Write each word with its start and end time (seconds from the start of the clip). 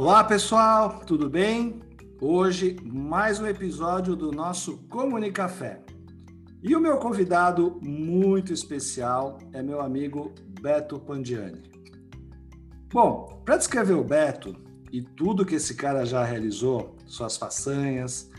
Olá 0.00 0.22
pessoal, 0.22 1.00
tudo 1.00 1.28
bem? 1.28 1.82
Hoje 2.20 2.76
mais 2.84 3.40
um 3.40 3.46
episódio 3.48 4.14
do 4.14 4.30
nosso 4.30 4.78
Comunicafé. 4.88 5.82
E 6.62 6.76
o 6.76 6.80
meu 6.80 6.98
convidado 6.98 7.80
muito 7.82 8.52
especial 8.52 9.38
é 9.52 9.60
meu 9.60 9.80
amigo 9.80 10.32
Beto 10.60 11.00
Pandiani. 11.00 11.64
Bom, 12.92 13.42
para 13.44 13.56
descrever 13.56 13.94
o 13.94 14.04
Beto 14.04 14.54
e 14.92 15.02
tudo 15.02 15.44
que 15.44 15.56
esse 15.56 15.74
cara 15.74 16.06
já 16.06 16.22
realizou, 16.22 16.94
suas 17.04 17.36
façanhas, 17.36 18.30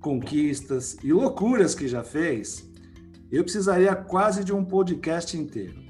conquistas 0.00 0.96
e 1.04 1.12
loucuras 1.12 1.72
que 1.72 1.86
já 1.86 2.02
fez, 2.02 2.68
eu 3.30 3.44
precisaria 3.44 3.94
quase 3.94 4.42
de 4.42 4.52
um 4.52 4.64
podcast 4.64 5.38
inteiro. 5.38 5.80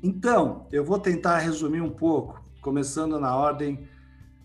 Então, 0.00 0.68
eu 0.70 0.84
vou 0.84 1.00
tentar 1.00 1.38
resumir 1.38 1.80
um 1.80 1.90
pouco, 1.90 2.40
começando 2.60 3.18
na 3.18 3.36
ordem 3.36 3.92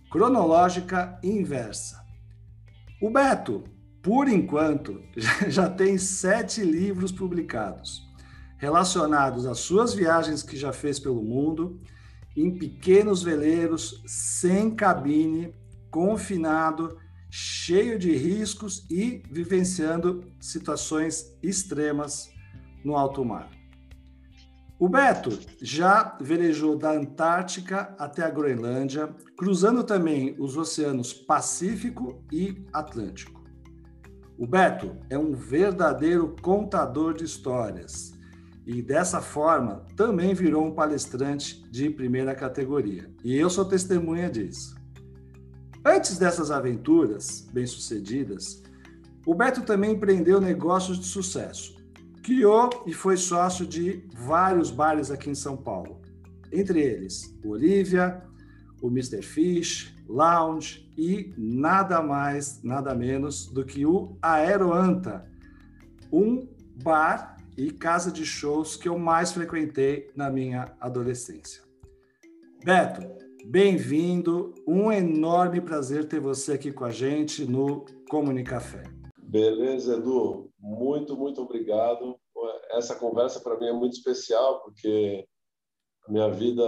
cronológica 0.10 1.20
inversa. 1.24 2.04
O 3.02 3.10
Beto, 3.10 3.64
por 4.02 4.28
enquanto, 4.28 5.02
já 5.48 5.70
tem 5.70 5.98
sete 5.98 6.62
livros 6.62 7.12
publicados, 7.12 8.08
relacionados 8.58 9.46
às 9.46 9.60
suas 9.60 9.94
viagens 9.94 10.44
que 10.44 10.58
já 10.58 10.74
fez 10.74 11.00
pelo 11.00 11.24
mundo, 11.24 11.80
em 12.36 12.58
pequenos 12.58 13.24
veleiros, 13.24 14.02
sem 14.06 14.72
cabine, 14.72 15.54
confinado, 15.92 16.98
cheio 17.30 18.00
de 18.00 18.16
riscos 18.16 18.86
e 18.90 19.22
vivenciando 19.30 20.24
situações 20.40 21.38
extremas 21.44 22.30
no 22.84 22.96
alto 22.96 23.24
mar. 23.24 23.59
O 24.80 24.88
Beto 24.88 25.38
já 25.62 26.18
velejou 26.22 26.78
da 26.78 26.94
Antártica 26.94 27.94
até 28.00 28.24
a 28.24 28.30
Groenlândia, 28.30 29.14
cruzando 29.36 29.84
também 29.84 30.38
os 30.40 30.56
oceanos 30.56 31.12
Pacífico 31.12 32.24
e 32.32 32.64
Atlântico. 32.72 33.44
O 34.38 34.48
Beto 34.48 34.96
é 35.10 35.18
um 35.18 35.34
verdadeiro 35.34 36.34
contador 36.42 37.14
de 37.14 37.26
histórias 37.26 38.14
e, 38.66 38.82
dessa 38.82 39.20
forma, 39.20 39.86
também 39.98 40.34
virou 40.34 40.66
um 40.66 40.74
palestrante 40.74 41.62
de 41.70 41.90
primeira 41.90 42.34
categoria. 42.34 43.12
E 43.22 43.36
eu 43.36 43.50
sou 43.50 43.66
testemunha 43.66 44.30
disso. 44.30 44.76
Antes 45.86 46.18
dessas 46.18 46.52
aventuras 46.52 47.46
bem-sucedidas, 47.52 48.64
o 49.26 49.36
Beto 49.36 49.62
também 49.64 49.92
empreendeu 49.92 50.40
negócios 50.40 50.98
de 50.98 51.06
sucesso 51.06 51.79
Criou 52.30 52.70
e 52.86 52.94
foi 52.94 53.18
sócio 53.18 53.66
de 53.66 54.04
vários 54.14 54.70
bares 54.70 55.10
aqui 55.10 55.32
em 55.32 55.34
São 55.34 55.58
Paulo, 55.58 56.00
entre 56.52 56.80
eles 56.80 57.36
o 57.44 57.50
Olivia, 57.50 58.22
o 58.84 58.88
Mr. 58.88 59.24
Fish, 59.24 59.96
Lounge 60.08 60.88
e 60.96 61.34
nada 61.36 62.04
mais, 62.04 62.62
nada 62.62 62.94
menos 62.94 63.48
do 63.48 63.66
que 63.66 63.84
o 63.84 64.16
Aeroanta, 64.22 65.28
um 66.14 66.48
bar 66.84 67.36
e 67.58 67.72
casa 67.72 68.12
de 68.12 68.24
shows 68.24 68.76
que 68.76 68.88
eu 68.88 69.00
mais 69.00 69.32
frequentei 69.32 70.12
na 70.16 70.30
minha 70.30 70.72
adolescência. 70.80 71.64
Beto, 72.64 73.02
bem-vindo, 73.44 74.54
um 74.68 74.92
enorme 74.92 75.62
prazer 75.62 76.06
ter 76.06 76.20
você 76.20 76.52
aqui 76.52 76.72
com 76.72 76.86
a 76.86 76.92
gente 76.92 77.44
no 77.44 77.86
Comunicafé. 78.08 78.84
Beleza, 79.18 79.96
Edu. 79.96 80.49
Muito, 80.60 81.16
muito 81.16 81.42
obrigado. 81.42 82.20
Essa 82.72 82.96
conversa 82.96 83.40
para 83.40 83.58
mim 83.58 83.68
é 83.68 83.74
muito 83.74 83.94
especial 83.94 84.62
porque 84.62 85.28
a 86.06 86.12
minha 86.12 86.30
vida, 86.30 86.64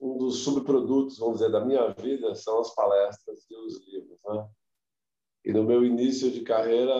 um 0.00 0.18
dos 0.18 0.38
subprodutos, 0.38 1.18
vamos 1.18 1.38
dizer, 1.38 1.50
da 1.50 1.64
minha 1.64 1.88
vida 1.90 2.34
são 2.34 2.60
as 2.60 2.74
palestras 2.74 3.46
e 3.48 3.56
os 3.56 3.86
livros, 3.86 4.18
né? 4.26 4.48
E 5.44 5.52
no 5.52 5.62
meu 5.62 5.84
início 5.84 6.30
de 6.30 6.42
carreira, 6.42 6.94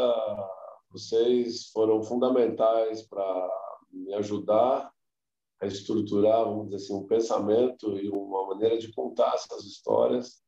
vocês 0.91 1.71
foram 1.71 2.03
fundamentais 2.03 3.07
para 3.07 3.51
me 3.91 4.15
ajudar 4.15 4.91
a 5.61 5.67
estruturar, 5.67 6.45
vamos 6.45 6.67
dizer 6.67 6.77
assim, 6.77 6.95
um 6.95 7.07
pensamento 7.07 7.99
e 7.99 8.09
uma 8.09 8.47
maneira 8.47 8.79
de 8.79 8.93
contar 8.93 9.35
essas 9.35 9.65
histórias. 9.65 10.43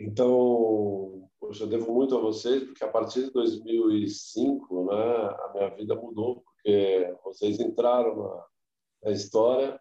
Então, 0.00 1.28
Poxa, 1.48 1.64
eu 1.64 1.68
devo 1.68 1.94
muito 1.94 2.16
a 2.16 2.20
vocês, 2.20 2.64
porque 2.64 2.84
a 2.84 2.90
partir 2.90 3.24
de 3.24 3.30
2005, 3.30 4.84
né, 4.84 4.94
a 4.94 5.52
minha 5.54 5.68
vida 5.70 5.94
mudou, 5.94 6.42
porque 6.42 7.16
vocês 7.24 7.58
entraram 7.58 8.16
na, 8.16 8.46
na 9.04 9.10
história 9.12 9.80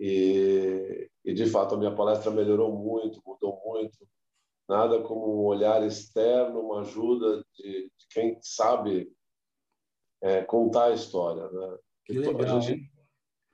e, 0.00 1.08
e, 1.24 1.32
de 1.32 1.46
fato, 1.46 1.74
a 1.74 1.78
minha 1.78 1.94
palestra 1.94 2.30
melhorou 2.32 2.72
muito, 2.72 3.22
mudou 3.24 3.60
muito. 3.64 3.98
Nada 4.68 5.00
como 5.02 5.42
um 5.42 5.44
olhar 5.44 5.86
externo, 5.86 6.60
uma 6.60 6.80
ajuda 6.80 7.44
de, 7.54 7.84
de 7.84 8.06
quem 8.10 8.38
sabe 8.40 9.14
é, 10.22 10.42
contar 10.42 10.86
a 10.86 10.94
história, 10.94 11.48
né? 11.50 11.78
Que 12.04 12.14
legal, 12.14 12.56
a 12.56 12.60
gente, 12.60 12.90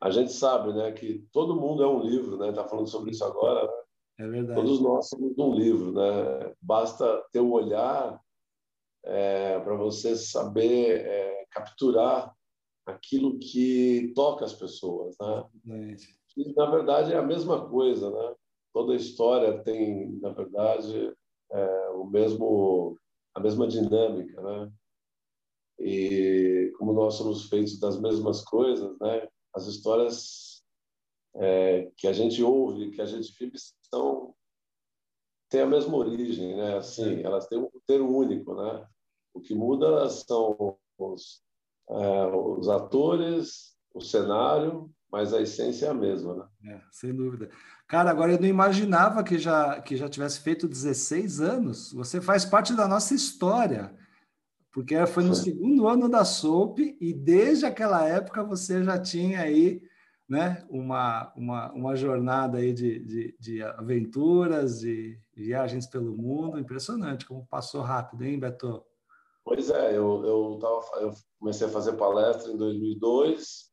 a 0.00 0.10
gente 0.10 0.32
sabe, 0.32 0.72
né, 0.72 0.92
que 0.92 1.26
todo 1.32 1.60
mundo 1.60 1.82
é 1.82 1.86
um 1.86 2.00
livro, 2.00 2.38
né? 2.38 2.50
Tá 2.52 2.66
falando 2.66 2.88
sobre 2.88 3.10
isso 3.10 3.24
agora, 3.24 3.66
né? 3.66 3.87
É 4.18 4.26
verdade. 4.26 4.60
Todos 4.60 4.80
nós 4.80 5.08
somos 5.08 5.38
um 5.38 5.54
livro, 5.54 5.92
né? 5.92 6.52
Basta 6.60 7.24
ter 7.32 7.40
um 7.40 7.52
olhar 7.52 8.20
é, 9.04 9.60
para 9.60 9.76
você 9.76 10.16
saber 10.16 11.06
é, 11.06 11.46
capturar 11.50 12.34
aquilo 12.84 13.38
que 13.38 14.12
toca 14.14 14.44
as 14.44 14.52
pessoas, 14.52 15.16
né? 15.20 15.44
Na 16.56 16.66
verdade, 16.70 17.12
é 17.12 17.16
a 17.16 17.22
mesma 17.22 17.68
coisa, 17.68 18.10
né? 18.10 18.34
Toda 18.72 18.94
história 18.94 19.62
tem, 19.62 20.18
na 20.20 20.30
verdade, 20.30 21.12
é, 21.52 21.90
o 21.90 22.04
mesmo, 22.04 22.98
a 23.34 23.40
mesma 23.40 23.68
dinâmica, 23.68 24.40
né? 24.42 24.72
E 25.78 26.72
como 26.76 26.92
nós 26.92 27.14
somos 27.14 27.48
feitos 27.48 27.78
das 27.78 28.00
mesmas 28.00 28.42
coisas, 28.42 28.98
né? 28.98 29.28
As 29.54 29.66
histórias 29.66 30.47
é, 31.36 31.90
que 31.96 32.06
a 32.06 32.12
gente 32.12 32.42
ouve, 32.42 32.90
que 32.90 33.00
a 33.00 33.06
gente 33.06 33.34
vive, 33.38 33.56
são, 33.90 34.34
têm 35.48 35.62
a 35.62 35.66
mesma 35.66 35.96
origem, 35.96 36.56
né? 36.56 36.76
Assim, 36.76 37.22
elas 37.22 37.46
têm 37.46 37.58
um 37.58 37.70
roteiro 37.72 38.08
único, 38.08 38.54
né? 38.54 38.86
O 39.34 39.40
que 39.40 39.54
muda 39.54 40.08
são 40.08 40.76
os, 40.98 41.42
é, 41.90 42.26
os 42.26 42.68
atores, 42.68 43.76
o 43.94 44.00
cenário, 44.00 44.90
mas 45.10 45.32
a 45.32 45.40
essência 45.40 45.86
é 45.86 45.88
a 45.88 45.94
mesma, 45.94 46.34
né? 46.34 46.74
É, 46.74 46.80
sem 46.90 47.14
dúvida. 47.14 47.50
Cara, 47.86 48.10
agora 48.10 48.32
eu 48.32 48.40
não 48.40 48.46
imaginava 48.46 49.24
que 49.24 49.38
já 49.38 49.80
que 49.80 49.96
já 49.96 50.08
tivesse 50.08 50.40
feito 50.40 50.68
16 50.68 51.40
anos. 51.40 51.92
Você 51.94 52.20
faz 52.20 52.44
parte 52.44 52.74
da 52.74 52.86
nossa 52.86 53.14
história, 53.14 53.94
porque 54.72 55.06
foi 55.06 55.24
no 55.24 55.34
segundo 55.34 55.88
ano 55.88 56.08
da 56.08 56.24
SOAP 56.24 56.96
e 57.00 57.14
desde 57.14 57.64
aquela 57.64 58.06
época 58.06 58.44
você 58.44 58.84
já 58.84 58.98
tinha 58.98 59.40
aí 59.40 59.82
né, 60.28 60.66
uma, 60.68 61.32
uma, 61.34 61.72
uma 61.72 61.96
jornada 61.96 62.58
aí 62.58 62.72
de, 62.72 62.98
de, 62.98 63.36
de 63.40 63.62
aventuras, 63.62 64.80
de 64.80 65.18
viagens 65.34 65.86
pelo 65.86 66.16
mundo. 66.16 66.58
Impressionante 66.58 67.24
como 67.24 67.46
passou 67.46 67.80
rápido, 67.80 68.24
hein, 68.24 68.38
Beto? 68.38 68.84
Pois 69.42 69.70
é, 69.70 69.96
eu, 69.96 70.24
eu, 70.26 70.58
tava, 70.60 71.02
eu 71.02 71.14
comecei 71.38 71.66
a 71.66 71.70
fazer 71.70 71.94
palestra 71.94 72.52
em 72.52 72.56
2002, 72.58 73.72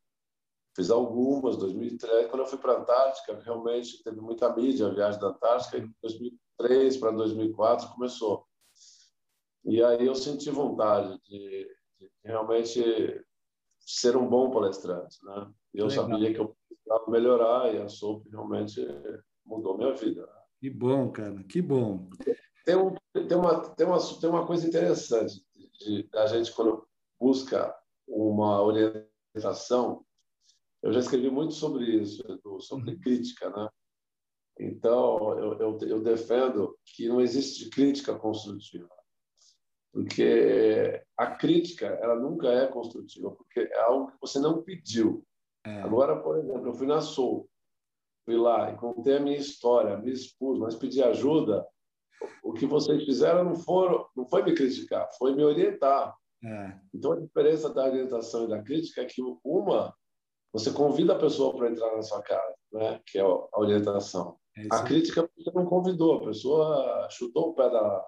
fiz 0.73 0.89
algumas, 0.89 1.57
2003. 1.57 2.27
Quando 2.27 2.43
eu 2.43 2.47
fui 2.47 2.57
para 2.57 2.71
a 2.71 2.79
Antártica, 2.79 3.41
realmente 3.43 4.01
teve 4.01 4.21
muita 4.21 4.55
mídia 4.55 4.87
a 4.87 4.93
viagem 4.93 5.19
da 5.19 5.27
Antártica, 5.27 5.77
e 5.77 5.89
2003 6.01 6.97
para 6.97 7.11
2004 7.11 7.89
começou. 7.89 8.45
E 9.65 9.83
aí 9.83 10.05
eu 10.05 10.15
senti 10.15 10.49
vontade 10.49 11.19
de, 11.27 11.67
de 11.99 12.11
realmente 12.23 12.81
ser 13.85 14.17
um 14.17 14.27
bom 14.27 14.49
palestrante, 14.49 15.23
né? 15.23 15.51
Eu 15.73 15.87
Legal. 15.87 16.09
sabia 16.09 16.33
que 16.33 16.39
eu 16.39 16.55
precisava 16.67 17.11
melhorar 17.11 17.73
e 17.73 17.77
a 17.77 17.87
SOP 17.87 18.27
realmente 18.29 18.81
mudou 19.45 19.77
minha 19.77 19.93
vida. 19.93 20.27
Que 20.59 20.69
bom, 20.69 21.11
cara, 21.11 21.43
que 21.43 21.61
bom. 21.61 22.09
Tem, 22.65 22.75
um, 22.75 22.95
tem, 23.13 23.37
uma, 23.37 23.69
tem, 23.75 23.85
uma, 23.85 23.99
tem 24.19 24.29
uma 24.29 24.47
coisa 24.47 24.67
interessante 24.67 25.45
de, 25.79 26.09
a 26.15 26.25
gente, 26.25 26.51
quando 26.51 26.87
busca 27.19 27.75
uma 28.07 28.61
orientação, 28.63 30.03
eu 30.81 30.91
já 30.91 30.99
escrevi 30.99 31.29
muito 31.29 31.53
sobre 31.53 31.85
isso, 31.85 32.23
sobre 32.61 32.93
uhum. 32.93 32.99
crítica, 32.99 33.49
né? 33.51 33.69
Então, 34.59 35.37
eu, 35.37 35.59
eu, 35.59 35.79
eu 35.81 36.01
defendo 36.01 36.77
que 36.85 37.07
não 37.07 37.19
existe 37.19 37.69
crítica 37.69 38.17
construtiva 38.17 38.89
porque 39.95 41.01
a 41.17 41.27
crítica 41.27 41.85
ela 41.85 42.19
nunca 42.19 42.49
é 42.49 42.67
construtiva, 42.67 43.31
porque 43.31 43.61
é 43.61 43.79
algo 43.79 44.11
que 44.11 44.17
você 44.19 44.39
não 44.39 44.61
pediu. 44.61 45.25
É. 45.65 45.83
Agora, 45.83 46.17
por 46.17 46.37
exemplo, 46.37 46.67
eu 46.67 46.73
fui 46.73 46.85
na 46.85 46.99
Soul, 46.99 47.49
fui 48.25 48.35
lá 48.35 48.73
e 48.73 48.75
contei 48.75 49.15
a 49.15 49.21
minha 49.21 49.37
história, 49.37 49.97
me 49.97 50.11
expus, 50.11 50.59
mas 50.59 50.75
pedi 50.75 51.01
ajuda. 51.01 51.65
O 52.43 52.51
que 52.51 52.65
vocês 52.65 53.05
fizeram 53.05 53.45
não, 53.45 53.55
foram, 53.55 54.05
não 54.17 54.27
foi 54.27 54.43
me 54.43 54.53
criticar, 54.53 55.07
foi 55.17 55.33
me 55.33 55.45
orientar. 55.45 56.13
É. 56.43 56.77
Então, 56.93 57.13
a 57.13 57.19
diferença 57.21 57.73
da 57.73 57.85
orientação 57.85 58.43
e 58.43 58.49
da 58.49 58.61
crítica 58.61 59.01
é 59.01 59.05
que 59.05 59.21
uma, 59.45 59.95
você 60.51 60.71
convida 60.73 61.13
a 61.13 61.19
pessoa 61.19 61.55
para 61.55 61.69
entrar 61.69 61.95
na 61.95 62.01
sua 62.01 62.21
casa, 62.21 62.55
né? 62.73 62.99
que 63.05 63.17
é 63.17 63.21
a 63.21 63.59
orientação. 63.59 64.35
É 64.57 64.67
a 64.69 64.83
crítica 64.83 65.29
não 65.53 65.65
convidou, 65.65 66.15
a 66.15 66.25
pessoa 66.25 67.07
chutou 67.09 67.51
o 67.51 67.53
pé 67.53 67.69
da, 67.69 68.05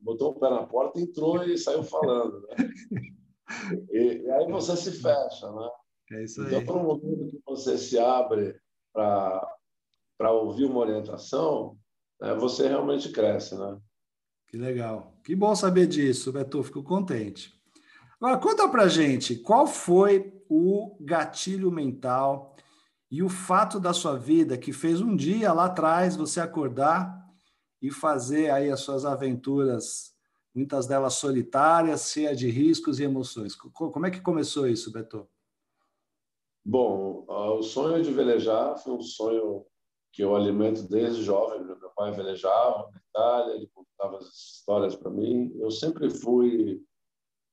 botou 0.00 0.30
o 0.30 0.38
pé 0.38 0.50
na 0.50 0.66
porta, 0.66 1.00
entrou 1.00 1.42
e 1.44 1.58
saiu 1.58 1.82
falando, 1.82 2.46
né? 2.48 2.56
E, 3.90 4.24
e, 4.24 4.30
aí 4.30 4.46
você 4.50 4.76
se 4.76 4.92
fecha, 4.92 5.50
né? 5.50 5.70
É 6.12 6.24
isso 6.24 6.42
então, 6.42 6.58
aí. 6.58 6.62
Então, 6.62 6.74
para 6.74 6.82
um 6.82 6.86
momento 6.86 7.30
que 7.30 7.42
você 7.46 7.78
se 7.78 7.98
abre 7.98 8.60
para 8.92 10.32
ouvir 10.32 10.66
uma 10.66 10.80
orientação, 10.80 11.78
né, 12.20 12.34
você 12.34 12.68
realmente 12.68 13.10
cresce, 13.10 13.56
né? 13.56 13.80
Que 14.48 14.58
legal. 14.58 15.14
Que 15.24 15.34
bom 15.34 15.54
saber 15.54 15.86
disso, 15.86 16.30
Beto. 16.30 16.62
Fico 16.62 16.82
contente. 16.82 17.58
Agora, 18.20 18.38
conta 18.38 18.68
para 18.68 18.88
gente, 18.88 19.36
qual 19.36 19.66
foi 19.66 20.32
o 20.48 20.96
gatilho 21.00 21.70
mental 21.70 22.56
e 23.10 23.22
o 23.22 23.28
fato 23.28 23.78
da 23.78 23.92
sua 23.92 24.18
vida 24.18 24.58
que 24.58 24.72
fez 24.72 25.00
um 25.00 25.14
dia 25.14 25.52
lá 25.52 25.66
atrás 25.66 26.16
você 26.16 26.40
acordar 26.40 27.17
e 27.80 27.90
fazer 27.90 28.50
aí 28.50 28.70
as 28.70 28.80
suas 28.80 29.04
aventuras, 29.04 30.14
muitas 30.54 30.86
delas 30.86 31.14
solitárias, 31.14 32.10
cheias 32.10 32.38
de 32.38 32.50
riscos 32.50 32.98
e 32.98 33.04
emoções. 33.04 33.54
Como 33.54 34.06
é 34.06 34.10
que 34.10 34.20
começou 34.20 34.66
isso, 34.66 34.92
Beto? 34.92 35.28
Bom, 36.64 37.24
o 37.28 37.62
sonho 37.62 38.02
de 38.02 38.12
velejar 38.12 38.76
foi 38.78 38.92
um 38.92 39.00
sonho 39.00 39.64
que 40.12 40.22
eu 40.22 40.34
alimento 40.34 40.82
desde 40.82 41.22
jovem. 41.22 41.64
Meu 41.64 41.90
pai 41.96 42.12
velejava 42.12 42.90
na 42.90 43.00
Itália, 43.08 43.54
ele 43.54 43.68
contava 43.68 44.18
as 44.18 44.26
histórias 44.26 44.94
para 44.96 45.10
mim. 45.10 45.52
Eu 45.58 45.70
sempre 45.70 46.10
fui 46.10 46.82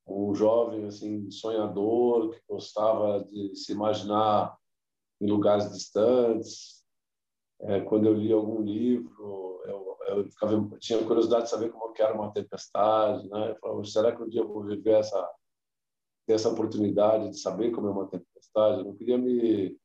um 0.06 0.34
jovem 0.34 0.84
assim 0.84 1.30
sonhador 1.30 2.30
que 2.30 2.40
gostava 2.48 3.24
de 3.24 3.54
se 3.56 3.72
imaginar 3.72 4.56
em 5.20 5.26
lugares 5.26 5.72
distantes. 5.72 6.84
É, 7.60 7.80
quando 7.80 8.06
eu 8.06 8.14
li 8.14 8.32
algum 8.32 8.60
livro, 8.60 9.55
eu, 10.06 10.24
ficava, 10.30 10.68
tinha 10.78 11.04
curiosidade 11.04 11.44
de 11.44 11.50
saber 11.50 11.70
como 11.70 11.92
era 11.98 12.14
uma 12.14 12.32
tempestade, 12.32 13.28
né? 13.28 13.50
Eu 13.50 13.56
falava, 13.56 13.84
será 13.84 14.14
que 14.14 14.22
um 14.22 14.28
dia 14.28 14.40
eu 14.40 14.48
vou 14.48 14.64
viver 14.64 14.98
essa 14.98 15.30
ter 16.26 16.34
essa 16.34 16.48
oportunidade 16.48 17.30
de 17.30 17.38
saber 17.38 17.70
como 17.70 17.86
é 17.86 17.90
uma 17.90 18.08
tempestade? 18.08 18.80
Eu 18.80 18.84
não 18.84 18.96
queria 18.96 19.16
me 19.16 19.76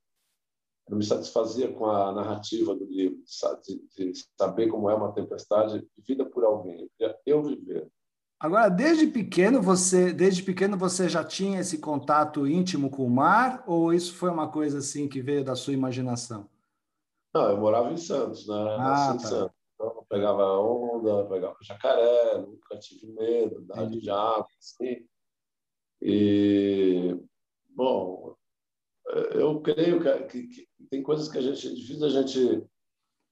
não 0.90 0.98
me 0.98 1.06
satisfazia 1.06 1.72
com 1.72 1.86
a 1.86 2.12
narrativa 2.12 2.76
do 2.76 2.84
livro, 2.84 3.18
de, 3.66 4.12
de 4.12 4.26
saber 4.38 4.68
como 4.68 4.90
é 4.90 4.96
uma 4.96 5.14
tempestade 5.14 5.88
vivida 5.96 6.26
por 6.26 6.44
alguém. 6.44 6.90
Eu 7.26 7.44
viver. 7.44 7.88
Agora, 8.38 8.68
desde 8.68 9.08
pequeno 9.08 9.62
você, 9.62 10.12
desde 10.12 10.44
pequeno 10.44 10.76
você 10.76 11.08
já 11.08 11.24
tinha 11.24 11.62
esse 11.62 11.78
contato 11.78 12.48
íntimo 12.48 12.90
com 12.90 13.06
o 13.06 13.10
mar 13.10 13.64
ou 13.68 13.94
isso 13.94 14.16
foi 14.16 14.32
uma 14.32 14.50
coisa 14.50 14.80
assim 14.80 15.08
que 15.08 15.22
veio 15.22 15.46
da 15.46 15.56
sua 15.56 15.74
imaginação? 15.74 16.50
Não, 17.34 17.52
eu 17.52 17.58
morava 17.58 17.94
em 17.94 17.98
Santos, 17.98 18.48
né? 18.48 18.76
Ah, 18.80 19.14
tá. 19.14 19.20
Santos. 19.20 19.61
Pegava 20.12 20.60
onda, 20.60 21.26
pegava 21.30 21.56
jacaré, 21.62 22.38
nunca 22.40 22.78
tive 22.78 23.08
medo 23.14 23.62
da 23.62 23.86
de 23.86 24.10
água, 24.10 24.46
assim. 24.60 25.08
E 26.02 27.18
bom, 27.70 28.36
eu 29.34 29.62
creio 29.62 30.02
que, 30.02 30.24
que, 30.26 30.48
que, 30.48 30.68
tem 30.90 31.02
coisas 31.02 31.30
que 31.30 31.38
a 31.38 31.42
gente 31.42 31.66
é 31.66 31.72
difícil 31.72 32.06
a 32.06 32.10
gente 32.10 32.68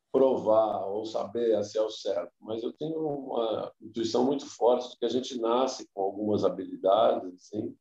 provar 0.09 0.85
ou 0.85 1.05
saber 1.05 1.61
se 1.65 1.77
é 1.77 1.81
o 1.81 1.89
certo, 1.89 2.33
mas 2.39 2.63
eu 2.63 2.71
tenho 2.71 2.97
uma 2.97 3.73
intuição 3.81 4.23
muito 4.23 4.45
forte 4.45 4.91
de 4.91 4.97
que 4.99 5.05
a 5.05 5.09
gente 5.09 5.37
nasce 5.37 5.85
com 5.93 6.01
algumas 6.01 6.45
habilidades, 6.45 7.33
assim, 7.33 7.75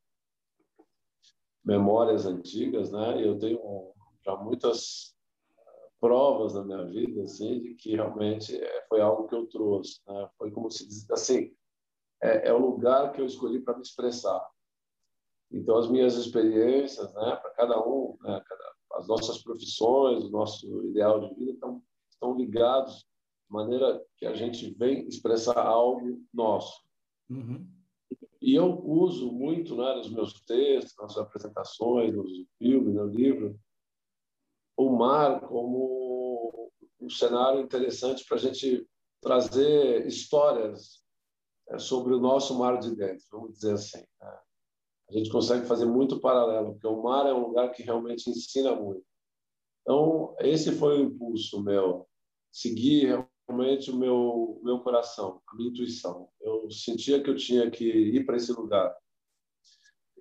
memórias 1.64 2.26
antigas, 2.26 2.90
né? 2.90 3.24
Eu 3.24 3.38
tenho 3.38 3.94
já 4.24 4.34
muitas 4.34 5.16
provas 6.00 6.54
na 6.54 6.64
minha 6.64 6.84
vida, 6.84 7.22
assim, 7.22 7.60
de 7.60 7.74
que 7.74 7.94
realmente 7.94 8.56
eh, 8.56 8.86
foi 8.88 9.00
algo 9.00 9.26
que 9.26 9.34
eu 9.34 9.46
trouxe, 9.46 10.00
né? 10.06 10.28
Foi 10.38 10.50
como 10.50 10.70
se 10.70 10.86
diz, 10.86 11.10
assim, 11.10 11.52
é, 12.22 12.48
é 12.48 12.52
o 12.52 12.58
lugar 12.58 13.12
que 13.12 13.20
eu 13.20 13.26
escolhi 13.26 13.60
para 13.60 13.74
me 13.74 13.82
expressar. 13.82 14.44
Então, 15.50 15.76
as 15.76 15.88
minhas 15.90 16.14
experiências, 16.14 17.12
né, 17.14 17.36
para 17.36 17.50
cada 17.50 17.80
um, 17.80 18.16
né, 18.20 18.42
cada, 18.46 18.72
as 18.94 19.08
nossas 19.08 19.42
profissões, 19.42 20.24
o 20.24 20.30
nosso 20.30 20.84
ideal 20.84 21.20
de 21.20 21.34
vida 21.34 21.52
estão 21.52 21.82
estão 22.18 22.36
ligados 22.36 22.98
de 22.98 23.52
maneira 23.52 24.04
que 24.16 24.26
a 24.26 24.34
gente 24.34 24.74
vem 24.74 25.06
expressar 25.06 25.58
algo 25.58 26.20
nosso. 26.34 26.82
Uhum. 27.30 27.66
E 28.40 28.54
eu 28.54 28.84
uso 28.84 29.32
muito 29.32 29.76
né, 29.76 29.94
nos 29.96 30.10
meus 30.10 30.40
textos, 30.42 30.96
nas 30.98 31.16
apresentações, 31.16 32.14
nos 32.14 32.30
filmes, 32.58 32.94
no 32.94 33.06
livro, 33.06 33.58
o 34.78 34.96
mar 34.96 35.40
como 35.40 36.70
um 37.00 37.10
cenário 37.10 37.60
interessante 37.60 38.24
para 38.24 38.36
a 38.36 38.40
gente 38.40 38.88
trazer 39.20 40.06
histórias 40.06 41.02
é, 41.68 41.78
sobre 41.78 42.14
o 42.14 42.20
nosso 42.20 42.56
mar 42.56 42.78
de 42.78 42.94
dentro, 42.94 43.24
vamos 43.32 43.54
dizer 43.54 43.74
assim. 43.74 43.98
Né? 43.98 44.38
A 45.10 45.12
gente 45.14 45.30
consegue 45.30 45.66
fazer 45.66 45.84
muito 45.84 46.20
paralelo, 46.20 46.72
porque 46.72 46.86
o 46.86 47.02
mar 47.02 47.26
é 47.26 47.34
um 47.34 47.48
lugar 47.48 47.72
que 47.72 47.82
realmente 47.82 48.30
ensina 48.30 48.74
muito. 48.74 49.04
Então, 49.82 50.36
esse 50.38 50.70
foi 50.72 50.98
o 50.98 51.06
impulso 51.06 51.60
meu, 51.62 52.06
seguir 52.52 53.26
realmente 53.48 53.90
o 53.90 53.96
meu 53.96 54.60
meu 54.62 54.80
coração, 54.80 55.40
a 55.48 55.56
minha 55.56 55.70
intuição. 55.70 56.28
Eu 56.40 56.70
sentia 56.70 57.22
que 57.22 57.30
eu 57.30 57.36
tinha 57.36 57.70
que 57.70 57.84
ir 57.84 58.24
para 58.26 58.36
esse 58.36 58.52
lugar. 58.52 58.94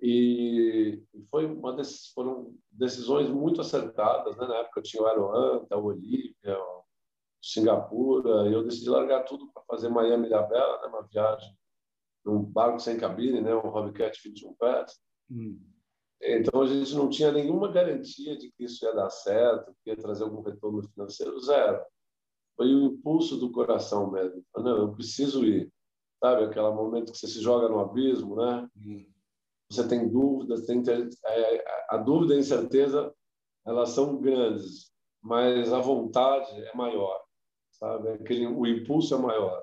E 0.00 1.02
foi 1.30 1.46
uma 1.46 1.72
dessas, 1.74 2.08
foram 2.08 2.54
decisões 2.70 3.28
muito 3.28 3.60
acertadas, 3.60 4.36
né? 4.36 4.46
Na 4.46 4.56
época 4.58 4.80
eu 4.80 4.84
tinha 4.84 5.02
o 5.02 5.06
Aroanta, 5.06 5.76
o 5.76 5.84
Olívia, 5.84 6.58
o 6.58 6.84
Singapura, 7.42 8.48
e 8.48 8.52
eu 8.52 8.62
decidi 8.62 8.88
largar 8.88 9.24
tudo 9.24 9.50
para 9.52 9.62
fazer 9.64 9.88
Miami 9.88 10.28
da 10.28 10.42
Bela, 10.42 10.80
né? 10.82 10.88
Uma 10.88 11.02
viagem 11.02 11.56
num 12.24 12.42
barco 12.42 12.78
sem 12.78 12.98
cabine, 12.98 13.40
né? 13.40 13.54
Um 13.54 13.70
Hobbycat 13.70 14.20
21 14.22 14.54
pés. 14.54 14.98
Hum. 15.30 15.60
Então 16.20 16.62
a 16.62 16.66
gente 16.66 16.94
não 16.94 17.08
tinha 17.08 17.30
nenhuma 17.30 17.70
garantia 17.70 18.36
de 18.36 18.50
que 18.50 18.64
isso 18.64 18.84
ia 18.84 18.92
dar 18.92 19.10
certo, 19.10 19.74
que 19.82 19.90
ia 19.90 19.96
trazer 19.96 20.24
algum 20.24 20.42
retorno 20.42 20.82
financeiro, 20.82 21.40
zero. 21.40 21.82
Foi 22.56 22.74
o 22.74 22.86
impulso 22.86 23.36
do 23.36 23.52
coração 23.52 24.10
mesmo. 24.10 24.44
Não, 24.56 24.78
eu 24.78 24.92
preciso 24.92 25.44
ir. 25.44 25.72
Sabe, 26.20 26.44
aquele 26.44 26.70
momento 26.70 27.12
que 27.12 27.18
você 27.18 27.28
se 27.28 27.40
joga 27.40 27.68
no 27.68 27.78
abismo, 27.78 28.34
né? 28.34 28.68
Hum. 28.76 29.06
Você 29.70 29.86
tem 29.86 30.08
dúvidas, 30.08 30.66
tem 30.66 30.82
é, 31.26 31.64
a 31.90 31.96
dúvida 31.98 32.34
e 32.34 32.36
a 32.38 32.40
incerteza, 32.40 33.14
elas 33.66 33.90
são 33.90 34.20
grandes, 34.20 34.90
mas 35.20 35.72
a 35.72 35.78
vontade 35.78 36.50
é 36.64 36.74
maior, 36.74 37.22
sabe? 37.72 38.10
Aquele, 38.10 38.46
o 38.46 38.66
impulso 38.66 39.14
é 39.14 39.18
maior. 39.18 39.62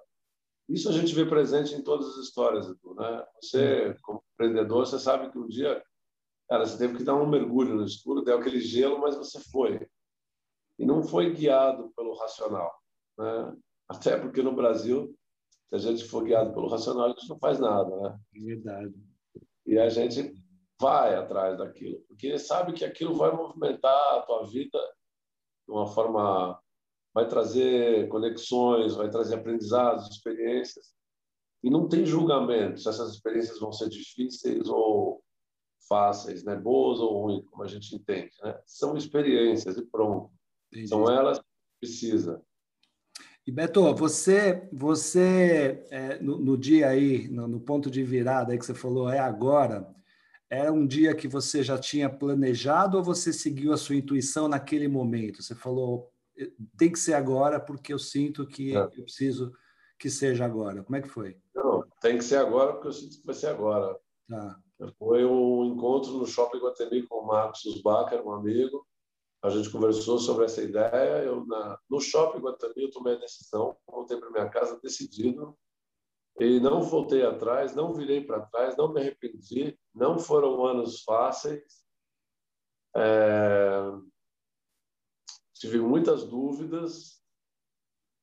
Isso 0.69 0.89
a 0.89 0.91
gente 0.91 1.13
vê 1.13 1.25
presente 1.25 1.74
em 1.74 1.81
todas 1.81 2.07
as 2.09 2.17
histórias, 2.17 2.67
Edu, 2.67 2.95
né? 2.95 3.25
Você, 3.41 3.95
como 4.01 4.24
empreendedor, 4.33 4.85
você 4.85 5.00
sabe 5.00 5.31
que 5.31 5.39
um 5.39 5.47
dia 5.47 5.83
Cara, 6.47 6.65
você 6.65 6.77
teve 6.77 6.97
que 6.97 7.03
dar 7.03 7.15
um 7.15 7.27
mergulho 7.27 7.75
no 7.75 7.85
escuro, 7.85 8.24
deu 8.24 8.38
aquele 8.38 8.59
gelo, 8.59 9.00
mas 9.00 9.15
você 9.15 9.39
foi. 9.51 9.88
E 10.77 10.85
não 10.85 11.01
foi 11.01 11.33
guiado 11.33 11.91
pelo 11.95 12.15
racional. 12.15 12.71
Né? 13.17 13.57
Até 13.89 14.19
porque 14.19 14.43
no 14.43 14.55
Brasil, 14.55 15.15
se 15.69 15.75
a 15.75 15.77
gente 15.79 16.05
for 16.05 16.24
guiado 16.24 16.53
pelo 16.53 16.67
racional, 16.67 17.05
a 17.05 17.09
gente 17.09 17.27
não 17.27 17.39
faz 17.39 17.59
nada. 17.59 17.95
Né? 18.00 18.19
É 18.35 18.39
verdade. 18.39 18.93
E 19.65 19.77
a 19.79 19.89
gente 19.89 20.34
vai 20.79 21.15
atrás 21.15 21.57
daquilo, 21.57 22.00
porque 22.07 22.38
sabe 22.38 22.74
que 22.74 22.86
aquilo 22.86 23.15
vai 23.15 23.31
movimentar 23.31 24.15
a 24.15 24.22
tua 24.22 24.45
vida 24.45 24.79
de 25.67 25.72
uma 25.72 25.88
forma. 25.88 26.60
vai 27.13 27.27
trazer 27.27 28.07
conexões, 28.10 28.95
vai 28.95 29.10
trazer 29.10 29.36
aprendizados, 29.36 30.10
experiências. 30.10 30.93
E 31.63 31.69
não 31.69 31.88
tem 31.88 32.05
julgamento 32.05 32.79
se 32.79 32.89
essas 32.89 33.13
experiências 33.13 33.60
vão 33.60 33.72
ser 33.72 33.89
difíceis 33.89 34.67
ou 34.67 35.24
fáceis, 35.88 36.43
né? 36.43 36.55
boas 36.55 37.00
ou 37.00 37.22
ruins, 37.22 37.45
como 37.50 37.63
a 37.63 37.67
gente 37.67 37.95
entende. 37.95 38.31
Né? 38.43 38.60
São 38.65 38.95
experiências 38.95 39.77
e 39.77 39.86
pronto. 39.86 40.31
Entendi. 40.72 40.88
São 40.89 41.10
elas 41.10 41.39
que 41.39 41.45
precisa. 41.79 42.43
E 43.47 43.51
Beto, 43.51 43.93
você, 43.93 44.67
você 44.73 45.85
é, 45.91 46.19
no, 46.19 46.39
no, 46.39 46.57
dia 46.57 46.89
aí, 46.89 47.27
no, 47.27 47.47
no, 47.47 47.59
ponto 47.59 47.91
de 47.91 48.03
virada 48.03 48.51
aí 48.51 48.57
que 48.57 48.65
você 48.65 48.73
falou, 48.73 49.07
é 49.07 49.19
agora, 49.19 49.87
era 50.49 50.73
um 50.73 50.85
dia 50.85 51.13
que 51.13 51.27
você 51.27 51.61
já 51.61 51.77
tinha 51.77 52.09
planejado 52.09 52.97
ou 52.97 53.03
você 53.03 53.31
seguiu 53.31 53.71
a 53.71 53.77
sua 53.77 53.95
intuição 53.95 54.47
naquele 54.47 54.87
momento? 54.87 55.43
Você 55.43 55.53
falou, 55.53 56.11
tem 56.75 56.91
que 56.91 56.97
ser 56.97 57.13
agora 57.13 57.59
porque 57.59 57.93
eu 57.93 57.99
sinto 57.99 58.47
que 58.47 58.75
é. 58.75 58.79
eu 58.79 59.03
preciso 59.03 59.53
que 59.99 60.09
seja 60.09 60.43
agora. 60.43 60.83
Como 60.83 60.95
é 60.95 61.01
que 61.01 61.07
foi? 61.07 61.37
Não, 61.53 61.83
tem 62.01 62.17
que 62.17 62.23
ser 62.23 62.37
agora 62.37 62.73
porque 62.73 62.87
eu 62.87 62.93
sinto 62.93 63.19
que 63.19 63.25
vai 63.25 63.35
ser 63.35 63.47
agora. 63.47 63.95
Tá. 64.27 64.59
Foi 64.97 65.23
um 65.23 65.65
encontro 65.65 66.11
no 66.13 66.25
Shopping 66.25 66.59
Guatemi 66.59 67.03
com 67.03 67.19
o 67.19 67.27
Marcos 67.27 67.61
Susbacher, 67.61 68.25
um 68.25 68.31
amigo. 68.31 68.85
A 69.45 69.49
gente 69.49 69.69
conversou 69.69 70.17
sobre 70.17 70.45
essa 70.45 70.61
ideia. 70.61 71.23
Eu, 71.23 71.45
na, 71.45 71.79
no 71.87 72.01
Shopping 72.01 72.39
Guatemi, 72.39 72.85
eu 72.85 72.91
tomei 72.91 73.13
a 73.13 73.19
decisão, 73.19 73.77
voltei 73.87 74.17
para 74.17 74.31
minha 74.31 74.49
casa 74.49 74.79
decidido 74.81 75.55
e 76.39 76.59
não 76.59 76.81
voltei 76.81 77.23
atrás, 77.23 77.75
não 77.75 77.93
virei 77.93 78.25
para 78.25 78.45
trás, 78.47 78.75
não 78.75 78.91
me 78.91 78.99
arrependi. 78.99 79.77
Não 79.93 80.17
foram 80.17 80.65
anos 80.65 81.03
fáceis. 81.03 81.85
É... 82.95 83.91
tive 85.53 85.79
muitas 85.79 86.25
dúvidas, 86.25 87.21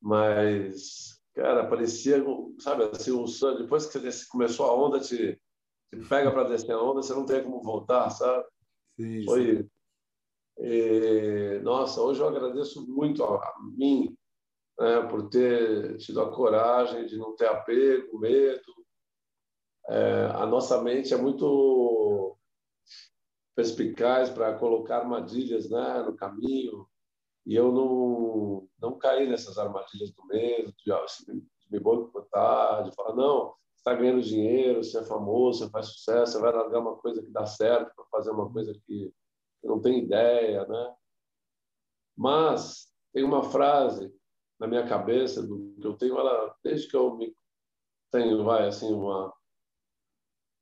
mas, 0.01 1.21
cara, 1.33 1.67
parecia, 1.69 2.23
sabe, 2.59 2.83
assim, 2.83 3.11
o 3.11 3.25
depois 3.57 3.85
que 3.85 3.97
você 3.97 4.27
começou 4.27 4.65
a 4.65 4.75
onda, 4.75 4.99
te, 4.99 5.39
te 5.89 6.09
pega 6.09 6.31
para 6.31 6.49
descer 6.49 6.71
a 6.71 6.81
onda, 6.81 7.01
você 7.01 7.13
não 7.13 7.25
tem 7.25 7.43
como 7.43 7.61
voltar, 7.61 8.09
sabe? 8.09 8.45
Sim, 8.99 9.23
Foi. 9.23 9.69
E, 10.59 11.59
nossa, 11.63 12.01
hoje 12.01 12.21
eu 12.21 12.27
agradeço 12.27 12.85
muito 12.87 13.23
a, 13.23 13.37
a 13.37 13.55
mim 13.75 14.15
né, 14.79 15.01
por 15.09 15.29
ter 15.29 15.97
tido 15.97 16.21
a 16.21 16.31
coragem 16.31 17.05
de 17.05 17.17
não 17.17 17.35
ter 17.35 17.47
apego, 17.47 18.19
medo. 18.19 18.73
É, 19.89 20.25
a 20.33 20.45
nossa 20.45 20.81
mente 20.81 21.13
é 21.13 21.17
muito 21.17 22.37
perspicaz 23.55 24.29
para 24.29 24.57
colocar 24.57 24.99
armadilhas 24.99 25.69
né, 25.69 26.01
no 26.03 26.15
caminho 26.15 26.87
e 27.45 27.55
eu 27.55 27.71
não 27.71 28.67
não 28.79 28.97
caí 28.97 29.27
nessas 29.27 29.57
armadilhas 29.57 30.11
do 30.11 30.25
medo, 30.25 30.73
de, 30.77 30.91
de 31.33 31.71
me 31.71 31.79
boicotar, 31.79 32.83
de 32.83 32.95
falar 32.95 33.15
não, 33.15 33.47
você 33.47 33.77
está 33.77 33.93
ganhando 33.93 34.21
dinheiro, 34.21 34.83
você 34.83 34.99
é 34.99 35.03
famoso, 35.03 35.59
você 35.59 35.69
faz 35.69 35.87
sucesso, 35.87 36.33
você 36.33 36.39
vai 36.39 36.51
largar 36.51 36.79
uma 36.79 36.95
coisa 36.97 37.21
que 37.21 37.29
dá 37.29 37.45
certo 37.45 37.93
para 37.95 38.05
fazer 38.05 38.31
uma 38.31 38.51
coisa 38.51 38.73
que 38.85 39.13
não 39.63 39.81
tem 39.81 39.99
ideia, 39.99 40.65
né? 40.65 40.95
Mas 42.15 42.91
tem 43.13 43.23
uma 43.23 43.43
frase 43.43 44.13
na 44.59 44.67
minha 44.67 44.87
cabeça 44.87 45.41
do 45.41 45.75
que 45.79 45.87
eu 45.87 45.97
tenho 45.97 46.17
ela 46.17 46.55
desde 46.63 46.87
que 46.87 46.95
eu 46.95 47.15
me 47.15 47.35
tenho 48.11 48.43
vai 48.43 48.67
assim 48.67 48.93
uma 48.93 49.33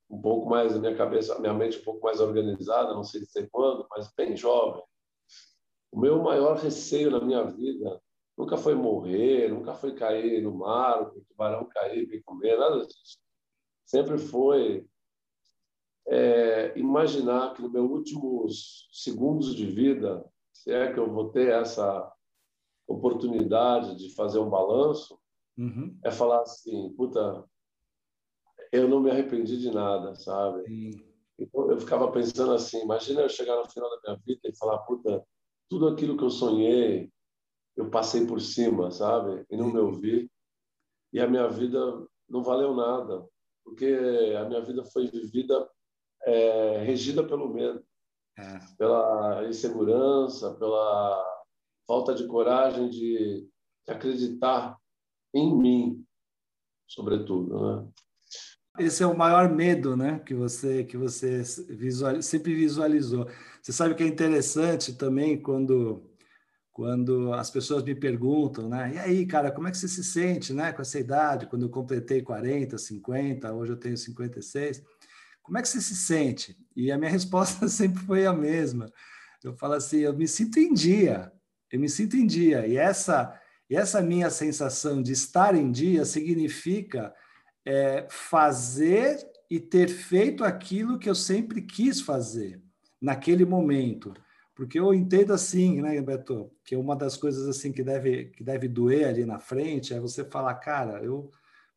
um 0.10 0.22
pouco 0.22 0.50
mais 0.50 0.74
na 0.74 0.79
minha 0.79 0.96
cabeça, 0.96 1.39
minha 1.39 1.53
mente 1.53 1.79
um 1.79 1.84
pouco 1.84 2.01
mais 2.01 2.20
organizada, 2.20 2.93
não 2.93 3.03
sei 3.03 3.22
dizer 3.22 3.50
quando, 3.50 3.88
mas 3.89 4.13
bem 4.13 4.36
jovem. 4.36 4.84
O 5.89 6.00
meu 6.00 6.22
maior 6.22 6.58
receio 6.58 7.10
na 7.10 7.22
minha 7.22 7.43
vida 7.46 8.01
nunca 8.38 8.58
foi 8.58 8.75
morrer, 8.75 9.50
nunca 9.50 9.74
foi 9.74 9.96
cair 9.96 10.41
no 10.41 10.53
mar, 10.53 11.01
o 11.01 11.22
tubarão 11.29 11.67
cair 11.70 12.13
e 12.13 12.22
comer, 12.24 12.58
nada 12.58 12.86
disso. 12.86 13.20
Sempre 13.86 14.17
foi 14.17 14.86
é, 16.08 16.77
imaginar 16.77 17.53
que 17.53 17.62
no 17.62 17.70
meus 17.70 17.89
últimos 17.89 18.89
segundos 18.91 19.55
de 19.55 19.65
vida, 19.65 20.25
se 20.51 20.72
é 20.72 20.91
que 20.91 21.00
eu 21.00 21.12
vou 21.12 21.29
ter 21.29 21.50
essa 21.50 22.12
oportunidade 22.88 23.96
de 23.98 24.13
fazer 24.13 24.39
um 24.39 24.50
balanço, 24.50 25.17
uhum. 25.58 25.98
é 26.03 26.12
falar 26.12 26.41
assim, 26.41 26.93
puta, 26.96 27.46
eu 28.72 28.88
não 28.88 29.00
me 29.00 29.12
arrependi 29.12 29.58
de 29.58 29.72
nada, 29.72 30.15
sabe? 30.15 30.63
Sim. 30.65 31.12
Então 31.39 31.72
eu 31.72 31.79
ficava 31.79 32.12
pensando 32.12 32.53
assim, 32.53 32.81
imagina 32.81 33.22
eu 33.22 33.29
chegar 33.29 33.58
no 33.58 33.70
final 33.70 33.89
da 33.89 34.00
minha 34.03 34.22
vida 34.25 34.41
e 34.43 34.55
falar, 34.55 34.79
puta, 34.79 35.25
tudo 35.70 35.88
aquilo 35.88 36.17
que 36.17 36.24
eu 36.24 36.29
sonhei, 36.29 37.12
eu 37.75 37.89
passei 37.89 38.25
por 38.27 38.39
cima, 38.39 38.91
sabe? 38.91 39.46
E 39.50 39.58
não 39.58 39.72
me 39.72 39.79
ouvi. 39.79 40.29
E 41.13 41.20
a 41.20 41.27
minha 41.27 41.48
vida 41.48 41.79
não 42.29 42.43
valeu 42.43 42.74
nada, 42.74 43.25
porque 43.63 43.86
a 44.38 44.46
minha 44.46 44.62
vida 44.62 44.84
foi 44.86 45.08
vivida 45.08 45.67
é, 46.25 46.84
regida 46.84 47.24
pelo 47.24 47.54
medo, 47.54 47.84
É. 48.38 48.60
pela 48.78 49.48
insegurança, 49.48 50.54
pela 50.56 51.25
falta 51.88 52.13
de 52.13 52.25
coragem 52.28 52.90
de, 52.90 53.48
de 53.86 53.92
acreditar 53.92 54.78
em 55.34 55.56
mim, 55.56 56.06
sobretudo, 56.88 57.60
né? 57.60 57.88
Esse 58.80 59.04
é 59.04 59.08
o 59.08 59.18
maior 59.18 59.50
medo, 59.50 59.98
né, 59.98 60.20
que 60.20 60.34
você 60.34 60.86
que 60.86 60.96
você 60.96 61.42
visual, 61.70 62.22
sempre 62.22 62.56
visualizou. 62.56 63.28
Você 63.62 63.74
sabe 63.74 63.96
que 63.96 64.04
é 64.04 64.08
interessante 64.08 64.94
também 64.98 65.42
quando 65.42 66.08
quando 66.72 67.34
as 67.34 67.51
pessoas 67.51 67.84
me 67.84 67.94
perguntam, 67.94 68.70
né? 68.70 68.94
E 68.96 68.98
aí, 68.98 69.25
cara, 69.25 69.51
como 69.51 69.68
é 69.68 69.72
que 69.72 69.78
você 69.78 69.90
se 69.90 70.04
sente, 70.06 70.54
né, 70.54 70.72
com 70.72 70.82
essa 70.82 70.98
idade? 70.98 71.46
Quando 71.48 71.63
eu 71.63 71.70
completei 71.70 72.22
40, 72.22 72.78
50, 72.78 73.54
hoje 73.54 73.74
eu 73.74 73.78
tenho 73.78 73.98
56. 73.98 74.82
Como 75.42 75.58
é 75.58 75.62
que 75.62 75.68
você 75.68 75.82
se 75.82 75.96
sente? 75.96 76.58
E 76.76 76.92
a 76.92 76.98
minha 76.98 77.10
resposta 77.12 77.68
sempre 77.68 78.04
foi 78.04 78.26
a 78.26 78.34
mesma. 78.34 78.92
Eu 79.44 79.54
falo 79.54 79.74
assim, 79.74 80.00
eu 80.00 80.14
me 80.14 80.28
sinto 80.28 80.60
em 80.60 80.74
dia. 80.74 81.32
Eu 81.72 81.80
me 81.80 81.90
sinto 81.90 82.16
em 82.16 82.26
dia. 82.26 82.68
E 82.68 82.78
essa 82.78 83.40
e 83.72 83.76
essa 83.78 84.02
minha 84.02 84.30
sensação 84.30 85.02
de 85.02 85.14
estar 85.14 85.56
em 85.56 85.72
dia 85.72 86.04
significa 86.04 87.16
é, 87.66 88.06
fazer 88.10 89.26
e 89.50 89.62
ter 89.62 89.88
feito 89.88 90.44
aquilo 90.44 91.00
que 91.00 91.10
eu 91.10 91.16
sempre 91.16 91.62
quis 91.62 92.02
fazer 92.02 92.62
naquele 93.02 93.46
momento. 93.46 94.14
Porque 94.54 94.78
eu 94.78 94.94
entendo 94.94 95.32
assim, 95.32 95.82
né, 95.82 96.02
Beto, 96.02 96.52
que 96.66 96.76
uma 96.76 96.98
das 96.98 97.16
coisas 97.16 97.48
assim 97.48 97.72
que 97.72 97.82
deve, 97.82 98.26
que 98.26 98.44
deve 98.44 98.68
doer 98.68 99.08
ali 99.08 99.26
na 99.26 99.40
frente 99.40 99.94
é 99.94 100.02
você 100.02 100.26
falar, 100.26 100.56
cara, 100.56 101.02
eu 101.02 101.32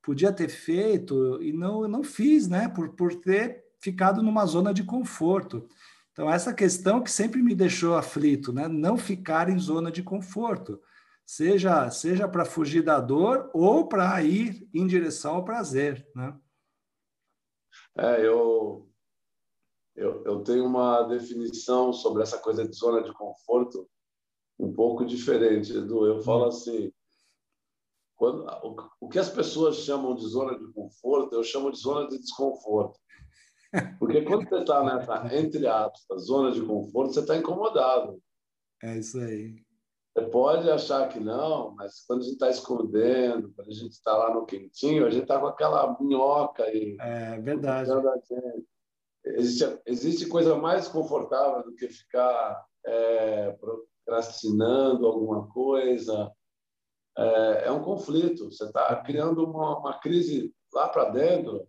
podia 0.04 0.32
ter 0.32 0.48
feito 0.48 1.42
e 1.42 1.52
não, 1.52 1.88
não 1.88 2.04
fiz, 2.04 2.48
né, 2.48 2.68
por, 2.68 2.90
por 2.90 3.14
ter 3.14 3.64
ficado 3.80 4.22
numa 4.22 4.44
zona 4.46 4.72
de 4.72 4.84
conforto. 4.84 5.66
Então, 6.12 6.30
essa 6.30 6.54
questão 6.54 7.02
que 7.02 7.10
sempre 7.10 7.42
me 7.42 7.54
deixou 7.54 7.96
aflito, 7.96 8.52
né, 8.52 8.68
não 8.68 8.96
ficar 8.96 9.48
em 9.48 9.58
zona 9.58 9.90
de 9.90 10.02
conforto 10.02 10.80
seja 11.26 11.90
seja 11.90 12.28
para 12.28 12.44
fugir 12.44 12.82
da 12.82 13.00
dor 13.00 13.50
ou 13.54 13.88
para 13.88 14.22
ir 14.22 14.68
em 14.74 14.86
direção 14.86 15.36
ao 15.36 15.44
prazer, 15.44 16.06
né? 16.14 16.38
É, 17.96 18.26
eu, 18.26 18.88
eu 19.96 20.22
eu 20.24 20.42
tenho 20.42 20.66
uma 20.66 21.02
definição 21.04 21.92
sobre 21.92 22.22
essa 22.22 22.38
coisa 22.38 22.68
de 22.68 22.76
zona 22.76 23.02
de 23.02 23.12
conforto 23.12 23.88
um 24.58 24.72
pouco 24.72 25.04
diferente, 25.04 25.76
Edu. 25.76 26.06
Eu 26.06 26.20
falo 26.22 26.44
assim, 26.44 26.92
quando, 28.16 28.44
o, 28.62 28.76
o 29.00 29.08
que 29.08 29.18
as 29.18 29.28
pessoas 29.28 29.76
chamam 29.76 30.14
de 30.14 30.26
zona 30.26 30.58
de 30.58 30.72
conforto, 30.72 31.34
eu 31.34 31.42
chamo 31.42 31.70
de 31.70 31.78
zona 31.78 32.08
de 32.08 32.18
desconforto. 32.18 32.98
Porque 33.98 34.22
quando 34.22 34.48
você 34.48 34.58
está 34.58 34.82
nessa, 34.84 35.34
entre 35.34 35.66
aspas, 35.66 36.26
zona 36.26 36.52
de 36.52 36.62
conforto, 36.62 37.12
você 37.12 37.20
está 37.20 37.36
incomodado. 37.36 38.20
É 38.82 38.98
isso 38.98 39.18
aí. 39.18 39.56
Você 40.14 40.26
pode 40.26 40.70
achar 40.70 41.08
que 41.08 41.18
não, 41.18 41.74
mas 41.74 42.04
quando 42.06 42.20
a 42.20 42.22
gente 42.22 42.34
está 42.34 42.48
escondendo, 42.48 43.52
quando 43.56 43.68
a 43.68 43.74
gente 43.74 43.90
está 43.90 44.16
lá 44.16 44.32
no 44.32 44.46
quentinho, 44.46 45.06
a 45.06 45.10
gente 45.10 45.22
está 45.22 45.40
com 45.40 45.46
aquela 45.46 45.96
minhoca 46.00 46.62
aí. 46.62 46.96
É 47.00 47.40
verdade. 47.40 47.90
Existe, 49.24 49.80
existe 49.86 50.26
coisa 50.26 50.54
mais 50.54 50.86
confortável 50.86 51.64
do 51.64 51.74
que 51.74 51.88
ficar 51.88 52.64
é, 52.86 53.56
procrastinando 54.04 55.06
alguma 55.06 55.48
coisa. 55.48 56.30
É, 57.16 57.64
é 57.66 57.70
um 57.70 57.82
conflito. 57.82 58.50
Você 58.50 58.64
está 58.64 58.94
criando 58.96 59.44
uma, 59.44 59.78
uma 59.78 59.98
crise 59.98 60.52
lá 60.72 60.88
para 60.88 61.10
dentro 61.10 61.66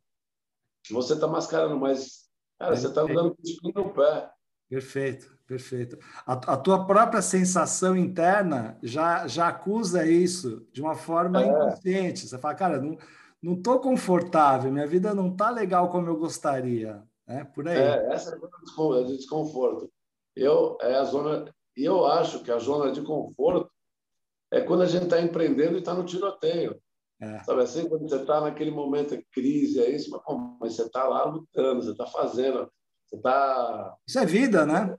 que 0.84 0.94
você 0.94 1.14
está 1.14 1.28
mascarando, 1.28 1.78
mas 1.78 2.25
cara, 2.60 2.75
você 2.75 2.88
está 2.88 3.02
andando 3.02 3.36
com 3.36 3.82
o 3.82 3.84
no 3.84 3.94
pé. 3.94 4.30
Perfeito, 4.70 5.38
perfeito. 5.46 5.98
A, 6.25 6.34
a, 6.34 6.58
tua 6.58 6.86
própria 6.86 7.22
sensação 7.22 7.96
interna 7.96 8.78
já, 8.82 9.28
já 9.28 9.48
acusa 9.48 10.06
isso 10.06 10.68
de 10.72 10.82
uma 10.82 10.96
forma 10.96 11.42
é. 11.42 11.48
inconsciente. 11.48 12.28
Você 12.28 12.38
fala, 12.38 12.56
cara, 12.56 12.82
não 12.82 12.98
não 13.46 13.54
estou 13.54 13.80
confortável, 13.80 14.72
minha 14.72 14.88
vida 14.88 15.14
não 15.14 15.32
está 15.32 15.52
legal 15.52 15.92
como 15.92 16.08
eu 16.08 16.18
gostaria, 16.18 17.04
né? 17.28 17.44
Por 17.54 17.68
aí. 17.68 17.78
É, 17.78 18.12
essa 18.12 18.32
é 18.32 18.36
a 18.36 18.75
zona 18.75 19.06
de 19.06 19.18
desconforto. 19.18 19.92
Eu 20.36 20.80
é 20.82 20.96
a 20.96 21.04
zona, 21.04 21.54
e 21.78 21.86
eu 21.86 22.08
acho 22.08 22.44
que 22.44 22.52
a 22.52 22.58
zona 22.58 22.92
de 22.92 23.04
conforto 23.04 23.72
é 24.52 24.62
quando 24.62 24.84
a 24.84 24.86
gente 24.86 25.04
está 25.04 25.22
empreendendo 25.22 25.75
e 25.75 25.80
está 25.80 25.94
no 25.94 26.06
tiroteio. 26.06 26.80
É. 27.20 27.40
Sabe 27.44 27.62
assim, 27.62 27.88
quando 27.88 28.08
você 28.08 28.18
está 28.18 28.42
naquele 28.42 28.72
momento 28.72 29.16
de 29.16 29.25
crise, 29.32 29.82
é 29.82 29.90
isso, 29.90 30.12
mas, 30.12 30.22
bom, 30.25 30.58
mas 30.60 30.75
você 30.75 30.84
está 30.84 31.08
lá 31.08 31.24
lutando, 31.25 31.82
você 31.82 31.92
está 31.92 32.06
fazendo, 32.06 32.70
você 33.06 33.16
está. 33.16 33.96
Isso 34.08 34.20
é 34.20 34.25
vida, 34.25 34.66
né? 34.66 34.98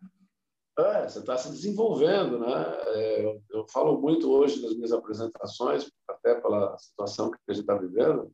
É, 0.78 1.08
você 1.08 1.20
está 1.20 1.38
se 1.38 1.50
desenvolvendo, 1.50 2.38
né? 2.38 2.76
É, 2.88 3.24
eu, 3.24 3.42
eu, 3.50 3.66
falo 3.68 3.98
muito 4.00 4.30
hoje 4.30 4.62
nas 4.62 4.74
minhas 4.74 4.92
apresentações, 4.92 5.90
até 6.08 6.34
pela 6.34 6.76
situação 6.78 7.30
que 7.30 7.38
a 7.48 7.52
gente 7.52 7.62
está 7.62 7.74
vivendo, 7.74 8.30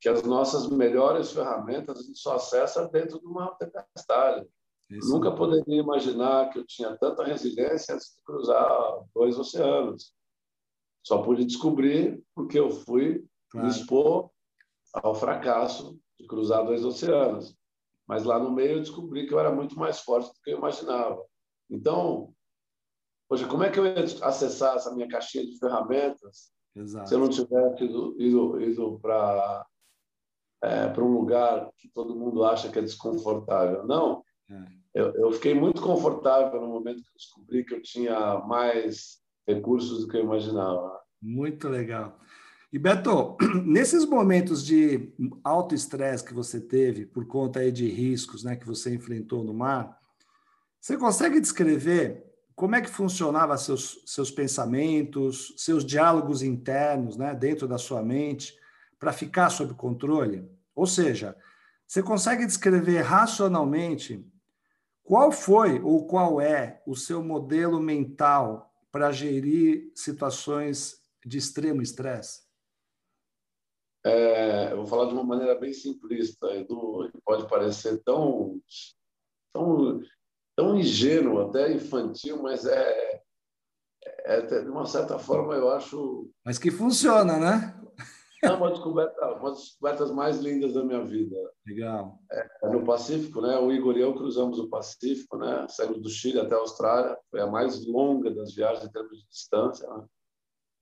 que 0.00 0.08
as 0.08 0.22
nossas 0.22 0.68
melhores 0.68 1.32
ferramentas 1.32 1.98
a 1.98 2.02
gente 2.02 2.18
só 2.18 2.36
acessa 2.36 2.88
dentro 2.88 3.20
de 3.20 3.26
uma 3.26 3.54
tempestade. 3.54 4.46
Isso. 4.90 5.10
Nunca 5.10 5.30
poderia 5.30 5.80
imaginar 5.80 6.50
que 6.50 6.58
eu 6.58 6.66
tinha 6.66 6.96
tanta 6.96 7.22
resiliência 7.22 7.94
antes 7.94 8.14
de 8.16 8.22
cruzar 8.22 9.04
dois 9.14 9.38
oceanos. 9.38 10.12
Só 11.02 11.22
pude 11.22 11.44
descobrir 11.44 12.22
porque 12.34 12.58
eu 12.58 12.70
fui 12.70 13.24
claro. 13.50 13.66
me 13.66 13.72
expor 13.72 14.30
ao 14.92 15.14
fracasso 15.14 15.98
de 16.18 16.26
cruzar 16.26 16.64
dois 16.64 16.84
oceanos. 16.84 17.56
Mas 18.06 18.24
lá 18.24 18.38
no 18.38 18.50
meio 18.50 18.72
eu 18.72 18.80
descobri 18.80 19.26
que 19.26 19.34
eu 19.34 19.38
era 19.38 19.54
muito 19.54 19.78
mais 19.78 20.00
forte 20.00 20.28
do 20.28 20.40
que 20.42 20.50
eu 20.50 20.58
imaginava. 20.58 21.22
Então, 21.70 22.32
poxa, 23.28 23.46
como 23.46 23.62
é 23.62 23.70
que 23.70 23.78
eu 23.78 23.86
ia 23.86 24.04
acessar 24.22 24.76
essa 24.76 24.94
minha 24.94 25.08
caixinha 25.08 25.44
de 25.44 25.58
ferramentas 25.58 26.50
Exato. 26.74 27.08
se 27.08 27.14
eu 27.14 27.18
não 27.18 27.28
tivesse 27.28 27.84
ido, 27.84 28.16
ido, 28.18 28.60
ido 28.60 28.98
para 29.00 29.66
é, 30.62 30.88
para 30.88 31.04
um 31.04 31.12
lugar 31.12 31.70
que 31.76 31.88
todo 31.88 32.16
mundo 32.16 32.44
acha 32.44 32.70
que 32.70 32.78
é 32.78 32.82
desconfortável? 32.82 33.86
Não, 33.86 34.24
É. 34.50 34.78
Eu, 34.94 35.14
eu 35.14 35.32
fiquei 35.32 35.54
muito 35.54 35.80
confortável 35.80 36.60
no 36.60 36.68
momento 36.68 37.02
que 37.02 37.10
eu 37.10 37.16
descobri 37.16 37.64
que 37.64 37.74
eu 37.74 37.82
tinha 37.82 38.38
mais 38.40 39.22
recursos 39.48 40.02
do 40.02 40.08
que 40.08 40.16
eu 40.16 40.22
imaginava. 40.22 41.00
Muito 41.20 41.68
legal. 41.68 42.20
E 42.70 42.78
Beto, 42.78 43.36
nesses 43.64 44.04
momentos 44.04 44.64
de 44.64 45.10
alto 45.42 45.74
estresse 45.74 46.24
que 46.24 46.34
você 46.34 46.60
teve 46.60 47.06
por 47.06 47.26
conta 47.26 47.60
aí 47.60 47.72
de 47.72 47.88
riscos, 47.88 48.44
né, 48.44 48.54
que 48.56 48.66
você 48.66 48.94
enfrentou 48.94 49.42
no 49.42 49.54
mar, 49.54 49.98
você 50.78 50.96
consegue 50.96 51.40
descrever 51.40 52.24
como 52.54 52.74
é 52.74 52.82
que 52.82 52.90
funcionava 52.90 53.56
seus 53.56 54.02
seus 54.04 54.30
pensamentos, 54.30 55.54
seus 55.56 55.84
diálogos 55.84 56.42
internos, 56.42 57.16
né, 57.16 57.34
dentro 57.34 57.66
da 57.66 57.78
sua 57.78 58.02
mente, 58.02 58.54
para 58.98 59.12
ficar 59.12 59.48
sob 59.48 59.74
controle? 59.74 60.46
Ou 60.74 60.86
seja, 60.86 61.36
você 61.86 62.02
consegue 62.02 62.44
descrever 62.44 63.00
racionalmente 63.00 64.26
qual 65.02 65.32
foi 65.32 65.80
ou 65.80 66.06
qual 66.06 66.38
é 66.38 66.82
o 66.86 66.94
seu 66.94 67.24
modelo 67.24 67.80
mental 67.80 68.67
para 68.90 69.12
gerir 69.12 69.92
situações 69.94 71.02
de 71.24 71.38
extremo 71.38 71.82
estresse? 71.82 72.48
É, 74.04 74.72
eu 74.72 74.78
vou 74.78 74.86
falar 74.86 75.06
de 75.06 75.12
uma 75.12 75.24
maneira 75.24 75.54
bem 75.58 75.72
simplista, 75.72 76.46
Edu, 76.54 77.10
pode 77.24 77.48
parecer 77.48 78.02
tão, 78.04 78.60
tão, 79.52 80.00
tão 80.56 80.78
ingênuo, 80.78 81.40
até 81.40 81.72
infantil, 81.72 82.42
mas 82.42 82.64
é, 82.64 83.22
é, 84.24 84.40
de 84.40 84.70
uma 84.70 84.86
certa 84.86 85.18
forma, 85.18 85.54
eu 85.54 85.70
acho. 85.70 86.30
Mas 86.44 86.58
que 86.58 86.70
funciona, 86.70 87.38
né? 87.38 87.74
É 88.42 88.50
uma 88.50 88.70
descoberta, 88.70 89.34
uma 89.34 89.50
das 89.50 89.60
descobertas 89.60 90.10
mais 90.12 90.38
lindas 90.38 90.74
da 90.74 90.84
minha 90.84 91.04
vida. 91.04 91.36
Legal. 91.66 92.20
É, 92.30 92.68
no 92.68 92.84
Pacífico, 92.84 93.40
né? 93.40 93.58
O 93.58 93.72
Igor 93.72 93.96
e 93.96 94.00
eu 94.00 94.14
cruzamos 94.14 94.58
o 94.60 94.68
Pacífico, 94.68 95.36
né? 95.36 95.66
Saímos 95.68 96.00
do 96.00 96.08
Chile 96.08 96.38
até 96.38 96.54
a 96.54 96.58
Austrália. 96.58 97.18
Foi 97.30 97.40
a 97.40 97.46
mais 97.46 97.84
longa 97.84 98.30
das 98.30 98.54
viagens 98.54 98.84
em 98.84 98.92
termos 98.92 99.18
de 99.18 99.28
distância. 99.28 99.88
Né? 99.88 100.04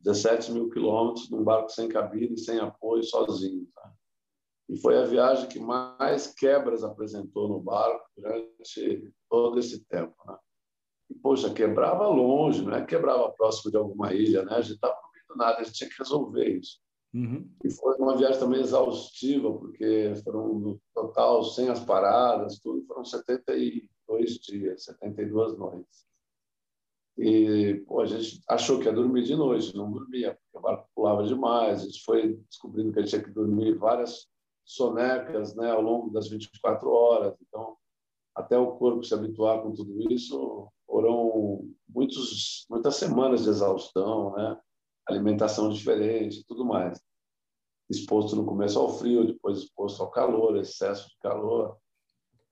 17 0.01 0.53
mil 0.53 0.69
quilômetros 0.69 1.31
num 1.31 1.43
barco 1.43 1.71
sem 1.71 1.89
cabine, 1.89 2.37
sem 2.37 2.59
apoio, 2.59 3.03
sozinho. 3.03 3.67
Tá? 3.75 3.93
E 4.69 4.79
foi 4.79 4.99
a 4.99 5.07
viagem 5.07 5.49
que 5.49 5.59
mais 5.59 6.27
quebras 6.35 6.85
apresentou 6.85 7.49
no 7.49 7.61
barco 7.61 8.05
durante 8.17 9.13
todo 9.31 9.59
esse 9.59 9.85
tempo. 9.87 10.15
Né? 10.27 10.37
E, 11.11 11.15
poxa, 11.15 11.55
quebrava 11.55 12.07
longe, 12.09 12.63
não 12.63 12.75
é 12.75 12.85
quebrava 12.85 13.31
próximo 13.31 13.71
de 13.71 13.77
alguma 13.77 14.13
ilha, 14.13 14.45
né? 14.45 14.57
A 14.57 14.61
gente 14.61 14.75
estava 14.75 14.95
no 14.95 15.13
meio 15.13 15.25
do 15.29 15.37
nada, 15.37 15.61
a 15.61 15.63
gente 15.63 15.77
tinha 15.77 15.89
que 15.89 15.99
resolver 15.99 16.59
isso. 16.59 16.81
Uhum. 17.17 17.49
E 17.65 17.71
foi 17.71 17.97
uma 17.97 18.15
viagem 18.15 18.39
também 18.39 18.61
exaustiva, 18.61 19.51
porque 19.51 20.13
foram 20.23 20.59
no 20.59 20.81
total, 20.93 21.43
sem 21.45 21.71
as 21.71 21.83
paradas, 21.83 22.59
tudo, 22.59 22.85
foram 22.85 23.07
72 23.07 24.33
dias, 24.35 24.85
72 24.85 25.57
noites. 25.57 26.05
E 27.17 27.83
pô, 27.87 28.03
a 28.03 28.07
gente 28.07 28.43
achou 28.47 28.79
que 28.79 28.85
ia 28.85 28.93
dormir 28.93 29.23
de 29.23 29.35
noite, 29.35 29.75
não 29.75 29.91
dormia, 29.91 30.35
porque 30.35 30.59
o 30.59 30.61
barco 30.61 30.91
pulava 30.95 31.25
demais. 31.25 31.81
A 31.81 31.85
gente 31.87 32.05
foi 32.05 32.37
descobrindo 32.51 32.93
que 32.93 32.99
a 32.99 33.03
gente 33.03 33.11
tinha 33.11 33.25
que 33.25 33.31
dormir 33.31 33.79
várias 33.79 34.29
sonecas 34.63 35.57
né, 35.57 35.71
ao 35.71 35.81
longo 35.81 36.11
das 36.11 36.29
24 36.29 36.91
horas. 36.91 37.35
Então, 37.41 37.79
até 38.35 38.59
o 38.59 38.77
corpo 38.77 39.03
se 39.03 39.15
habituar 39.15 39.63
com 39.63 39.73
tudo 39.73 40.13
isso, 40.13 40.69
foram 40.87 41.67
muitos, 41.89 42.67
muitas 42.69 42.97
semanas 42.97 43.45
de 43.45 43.49
exaustão, 43.49 44.37
né? 44.37 44.61
Alimentação 45.09 45.69
diferente 45.69 46.45
tudo 46.47 46.65
mais. 46.65 47.01
Exposto 47.89 48.35
no 48.35 48.45
começo 48.45 48.79
ao 48.79 48.89
frio, 48.99 49.27
depois 49.27 49.59
exposto 49.59 50.03
ao 50.03 50.11
calor, 50.11 50.57
excesso 50.57 51.09
de 51.09 51.17
calor, 51.21 51.79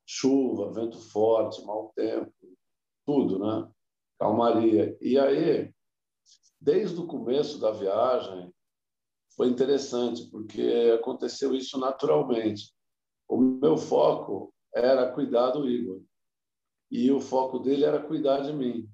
chuva, 0.07 0.73
vento 0.73 0.99
forte, 0.99 1.65
mau 1.65 1.93
tempo, 1.97 2.33
tudo, 3.05 3.39
né? 3.39 3.71
calmaria. 4.19 4.97
E 5.01 5.19
aí, 5.19 5.73
desde 6.61 6.99
o 7.01 7.07
começo 7.07 7.59
da 7.59 7.71
viagem, 7.71 8.53
foi 9.37 9.49
interessante, 9.49 10.31
porque 10.31 10.93
aconteceu 10.99 11.55
isso 11.55 11.79
naturalmente. 11.79 12.73
O 13.29 13.39
meu 13.39 13.77
foco 13.77 14.55
era 14.73 15.13
cuidar 15.13 15.51
do 15.51 15.69
Igor, 15.69 16.01
e 16.91 17.11
o 17.11 17.21
foco 17.21 17.59
dele 17.59 17.85
era 17.85 18.03
cuidar 18.03 18.41
de 18.41 18.53
mim. 18.53 18.89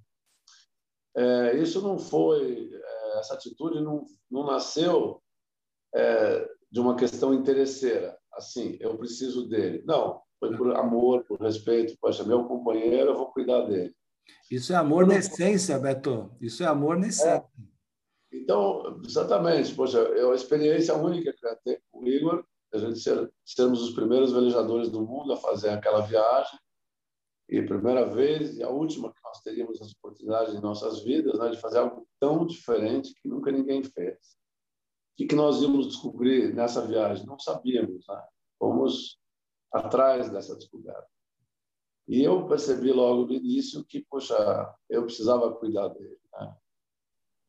É, 1.15 1.57
isso 1.59 1.83
não 1.83 1.99
foi, 1.99 2.71
é, 2.73 3.00
essa 3.19 3.35
atitude 3.35 3.81
não, 3.81 4.05
não 4.31 4.45
nasceu 4.45 5.23
é, 5.95 6.49
de 6.71 6.81
uma 6.81 6.97
questão 6.97 7.35
interesseira, 7.35 8.17
assim, 8.33 8.77
eu 8.81 8.97
preciso 8.97 9.49
dele. 9.49 9.83
Não, 9.87 10.23
foi 10.39 10.57
por 10.57 10.75
amor, 10.77 11.25
por 11.25 11.41
respeito, 11.41 11.97
poxa, 12.01 12.25
meu 12.25 12.45
companheiro, 12.45 13.11
eu 13.11 13.17
vou 13.17 13.33
cuidar 13.33 13.63
dele. 13.63 13.95
Isso 14.51 14.73
é 14.73 14.77
amor 14.77 15.07
na 15.07 15.17
essência, 15.17 15.79
Beto. 15.79 16.31
Isso 16.41 16.63
é 16.63 16.67
amor 16.67 16.97
na 16.97 17.09
essência. 17.09 17.31
É. 17.31 17.71
Então, 18.33 19.01
exatamente. 19.05 19.75
Poxa, 19.75 19.99
é 19.99 20.25
uma 20.25 20.35
experiência 20.35 20.95
única 20.95 21.33
que 21.33 21.47
eu 21.47 21.57
tenho 21.65 21.79
com 21.91 22.01
o 22.01 22.09
Igor, 22.09 22.45
a 22.73 22.79
gente 22.79 23.01
ser, 23.01 23.31
sermos 23.45 23.83
os 23.83 23.95
primeiros 23.95 24.33
velejadores 24.33 24.89
do 24.89 25.05
mundo 25.05 25.33
a 25.33 25.37
fazer 25.37 25.71
aquela 25.71 26.01
viagem. 26.01 26.59
E 27.51 27.61
primeira 27.63 28.05
vez 28.05 28.57
e 28.57 28.63
a 28.63 28.71
última 28.71 29.13
que 29.13 29.21
nós 29.25 29.41
teríamos 29.41 29.81
essa 29.81 29.91
oportunidade 29.99 30.57
em 30.57 30.61
nossas 30.61 31.03
vidas, 31.03 31.37
né, 31.37 31.51
de 31.51 31.61
fazer 31.61 31.79
algo 31.79 32.07
tão 32.21 32.47
diferente 32.47 33.13
que 33.21 33.29
nunca 33.29 33.51
ninguém 33.51 33.83
fez. 33.83 34.39
O 35.19 35.27
que, 35.27 35.35
nós 35.35 35.61
íamos 35.61 35.89
descobrir 35.89 36.55
nessa 36.55 36.87
viagem? 36.87 37.27
Não 37.27 37.39
sabíamos. 37.41 38.07
Né? 38.09 38.23
Fomos 38.57 39.19
atrás 39.73 40.31
dessa 40.31 40.55
descoberta. 40.55 41.09
E 42.07 42.23
eu 42.23 42.47
percebi 42.47 42.93
logo 42.93 43.27
no 43.27 43.33
início 43.33 43.85
que, 43.85 44.07
poxa, 44.09 44.73
eu 44.89 45.03
precisava 45.05 45.53
cuidar 45.53 45.89
dele. 45.89 46.19
Né? 46.33 46.57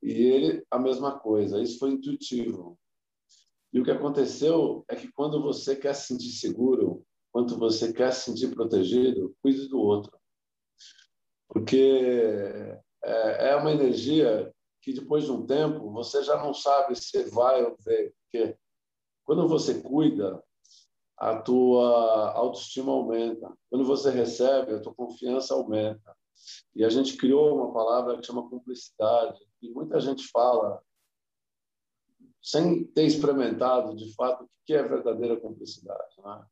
E 0.02 0.12
ele, 0.12 0.66
a 0.72 0.80
mesma 0.80 1.20
coisa. 1.20 1.62
Isso 1.62 1.78
foi 1.78 1.92
intuitivo. 1.92 2.78
E 3.72 3.80
o 3.80 3.84
que 3.84 3.92
aconteceu 3.92 4.84
é 4.90 4.96
que 4.96 5.12
quando 5.12 5.42
você 5.42 5.76
quer 5.76 5.94
se 5.94 6.08
sentir 6.08 6.32
seguro, 6.32 7.06
quando 7.32 7.58
você 7.58 7.94
quer 7.94 8.12
se 8.14 8.32
sentir 8.32 8.54
protegido, 8.54 9.36
cuide 9.42 9.68
do 9.68 9.80
outro. 9.80 10.12
Porque 11.48 12.78
é, 13.04 13.50
é 13.50 13.56
uma 13.56 13.72
energia 13.72 14.54
que 14.82 14.94
depois 14.94 15.26
de 15.26 15.32
um 15.32 15.46
tempo 15.46 15.92
você 15.92 16.24
já 16.24 16.38
não 16.38 16.54
sabe 16.54 16.96
se 16.96 17.24
vai 17.30 17.64
ou 17.64 17.76
vem. 17.80 18.12
Porque 18.24 18.58
quando 19.24 19.48
você 19.48 19.82
cuida, 19.82 20.44
a 21.18 21.40
tua 21.40 22.32
autoestima 22.32 22.92
aumenta. 22.92 23.56
Quando 23.70 23.86
você 23.86 24.10
recebe, 24.10 24.74
a 24.74 24.82
tua 24.82 24.94
confiança 24.94 25.54
aumenta. 25.54 26.18
E 26.76 26.84
a 26.84 26.90
gente 26.90 27.16
criou 27.16 27.56
uma 27.56 27.72
palavra 27.72 28.18
que 28.18 28.26
chama 28.26 28.50
cumplicidade, 28.50 29.40
e 29.62 29.70
muita 29.70 30.00
gente 30.00 30.28
fala 30.30 30.82
sem 32.42 32.86
ter 32.86 33.04
experimentado 33.06 33.96
de 33.96 34.12
fato 34.16 34.46
o 34.46 34.50
que 34.66 34.74
é 34.74 34.82
verdadeira 34.82 35.40
cumplicidade, 35.40 36.20
né? 36.24 36.44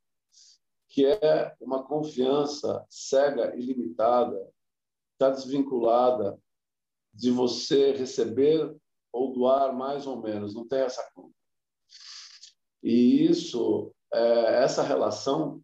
Que 0.90 1.06
é 1.06 1.56
uma 1.60 1.84
confiança 1.84 2.84
cega 2.90 3.54
e 3.56 3.62
limitada, 3.62 4.36
está 5.12 5.30
desvinculada 5.30 6.38
de 7.14 7.30
você 7.30 7.92
receber 7.92 8.76
ou 9.12 9.32
doar 9.32 9.72
mais 9.72 10.06
ou 10.06 10.20
menos, 10.20 10.54
não 10.54 10.66
tem 10.66 10.80
essa 10.80 11.08
conta. 11.14 11.34
E 12.82 13.24
isso 13.24 13.92
é, 14.12 14.64
essa 14.64 14.82
relação 14.82 15.62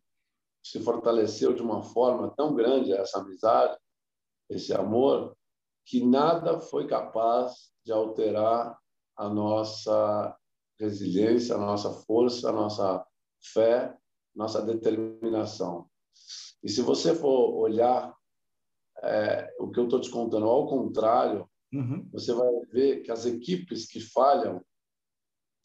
se 0.62 0.80
fortaleceu 0.80 1.54
de 1.54 1.62
uma 1.62 1.82
forma 1.82 2.32
tão 2.36 2.54
grande, 2.54 2.92
essa 2.92 3.18
amizade, 3.18 3.76
esse 4.48 4.72
amor, 4.72 5.36
que 5.84 6.04
nada 6.04 6.60
foi 6.60 6.86
capaz 6.86 7.72
de 7.84 7.92
alterar 7.92 8.78
a 9.16 9.28
nossa 9.28 10.36
resiliência, 10.78 11.54
a 11.54 11.58
nossa 11.58 11.90
força, 12.04 12.48
a 12.48 12.52
nossa 12.52 13.06
fé, 13.40 13.96
nossa 14.36 14.62
determinação. 14.62 15.88
E 16.62 16.68
se 16.68 16.82
você 16.82 17.14
for 17.14 17.54
olhar 17.54 18.14
é, 19.02 19.54
o 19.58 19.70
que 19.70 19.80
eu 19.80 19.84
estou 19.84 20.00
te 20.00 20.10
contando 20.10 20.46
ao 20.46 20.68
contrário, 20.68 21.48
uhum. 21.72 22.08
você 22.12 22.32
vai 22.32 22.48
ver 22.70 23.02
que 23.02 23.10
as 23.10 23.24
equipes 23.26 23.86
que 23.86 24.00
falham 24.00 24.62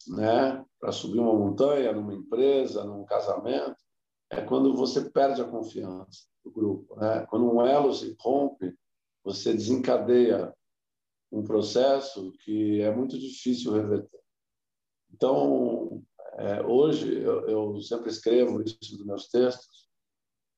né, 0.08 0.64
para 0.80 0.92
subir 0.92 1.20
uma 1.20 1.34
montanha, 1.34 1.92
numa 1.92 2.14
empresa, 2.14 2.84
num 2.84 3.04
casamento, 3.04 3.76
é 4.30 4.40
quando 4.40 4.74
você 4.74 5.10
perde 5.10 5.40
a 5.40 5.48
confiança 5.48 6.26
do 6.44 6.50
grupo. 6.50 6.96
Né? 6.96 7.26
Quando 7.28 7.52
um 7.52 7.64
elo 7.64 7.92
se 7.92 8.16
rompe, 8.18 8.74
você 9.22 9.52
desencadeia 9.52 10.52
um 11.30 11.42
processo 11.42 12.32
que 12.44 12.80
é 12.80 12.94
muito 12.94 13.18
difícil 13.18 13.72
reverter. 13.72 14.20
Então, 15.12 15.81
é, 16.42 16.62
hoje, 16.62 17.22
eu, 17.22 17.48
eu, 17.48 17.80
sempre 17.80 18.10
escrevo 18.10 18.62
isso 18.62 18.96
nos 18.96 19.06
meus 19.06 19.28
textos, 19.28 19.88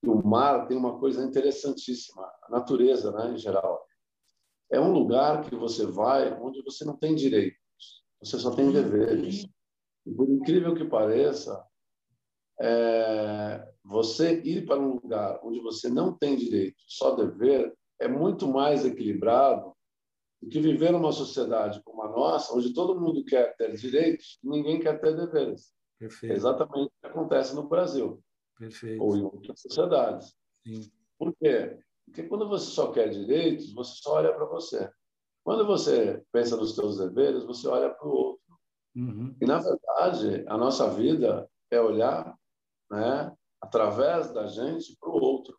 que 0.01 0.09
o 0.09 0.25
mar 0.25 0.67
tem 0.67 0.77
uma 0.77 0.99
coisa 0.99 1.23
interessantíssima, 1.23 2.23
a 2.43 2.51
natureza, 2.51 3.11
né, 3.11 3.31
em 3.31 3.37
geral. 3.37 3.85
É 4.71 4.79
um 4.79 4.91
lugar 4.91 5.43
que 5.43 5.55
você 5.55 5.85
vai 5.85 6.33
onde 6.41 6.61
você 6.63 6.83
não 6.83 6.97
tem 6.97 7.15
direito 7.15 7.57
você 8.25 8.39
só 8.39 8.51
tem 8.51 8.71
deveres. 8.71 9.47
E 10.05 10.11
por 10.11 10.29
incrível 10.29 10.75
que 10.75 10.85
pareça, 10.85 11.63
é, 12.59 13.73
você 13.83 14.41
ir 14.41 14.65
para 14.65 14.79
um 14.79 14.93
lugar 14.93 15.39
onde 15.43 15.59
você 15.59 15.89
não 15.89 16.13
tem 16.13 16.35
direito, 16.35 16.77
só 16.87 17.15
dever, 17.15 17.73
é 17.99 18.07
muito 18.07 18.47
mais 18.47 18.85
equilibrado 18.85 19.73
do 20.41 20.49
que 20.49 20.59
viver 20.59 20.91
numa 20.91 21.11
sociedade 21.11 21.81
como 21.83 22.03
a 22.03 22.09
nossa, 22.09 22.53
onde 22.53 22.73
todo 22.73 22.99
mundo 22.99 23.23
quer 23.25 23.55
ter 23.57 23.75
direitos 23.75 24.39
e 24.43 24.49
ninguém 24.49 24.79
quer 24.79 24.99
ter 24.99 25.15
deveres. 25.15 25.73
Perfeito. 25.99 26.33
Exatamente 26.33 26.87
o 26.87 27.01
que 27.01 27.07
acontece 27.07 27.55
no 27.55 27.67
Brasil. 27.67 28.21
Perfeito. 28.57 29.03
Ou 29.03 29.15
em 29.15 29.23
outras 29.23 29.59
sociedades. 29.61 30.35
Sim. 30.65 30.91
Por 31.17 31.33
quê? 31.35 31.79
Porque 32.05 32.23
quando 32.23 32.47
você 32.47 32.71
só 32.71 32.91
quer 32.91 33.09
direitos, 33.09 33.73
você 33.73 33.95
só 34.01 34.15
olha 34.15 34.33
para 34.33 34.45
você. 34.45 34.89
Quando 35.43 35.65
você 35.65 36.23
pensa 36.31 36.55
nos 36.57 36.75
seus 36.75 36.97
deveres, 36.97 37.43
você 37.43 37.67
olha 37.67 37.89
para 37.89 38.07
o 38.07 38.11
outro. 38.11 38.59
Uhum. 38.95 39.35
E, 39.39 39.45
na 39.45 39.59
verdade, 39.59 40.43
a 40.47 40.57
nossa 40.57 40.89
vida 40.89 41.49
é 41.69 41.79
olhar 41.79 42.35
né, 42.89 43.35
através 43.61 44.31
da 44.33 44.47
gente 44.47 44.95
para 44.99 45.09
o 45.09 45.21
outro. 45.21 45.57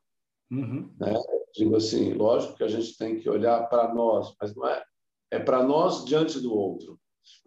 Uhum. 0.50 0.94
Né? 0.98 1.12
Digo 1.54 1.76
assim, 1.76 2.14
lógico 2.14 2.56
que 2.56 2.64
a 2.64 2.68
gente 2.68 2.96
tem 2.96 3.18
que 3.18 3.28
olhar 3.28 3.68
para 3.68 3.92
nós, 3.94 4.34
mas 4.40 4.54
não 4.54 4.66
é. 4.66 4.84
É 5.30 5.38
para 5.38 5.62
nós 5.62 6.04
diante 6.04 6.40
do 6.40 6.54
outro. 6.54 6.98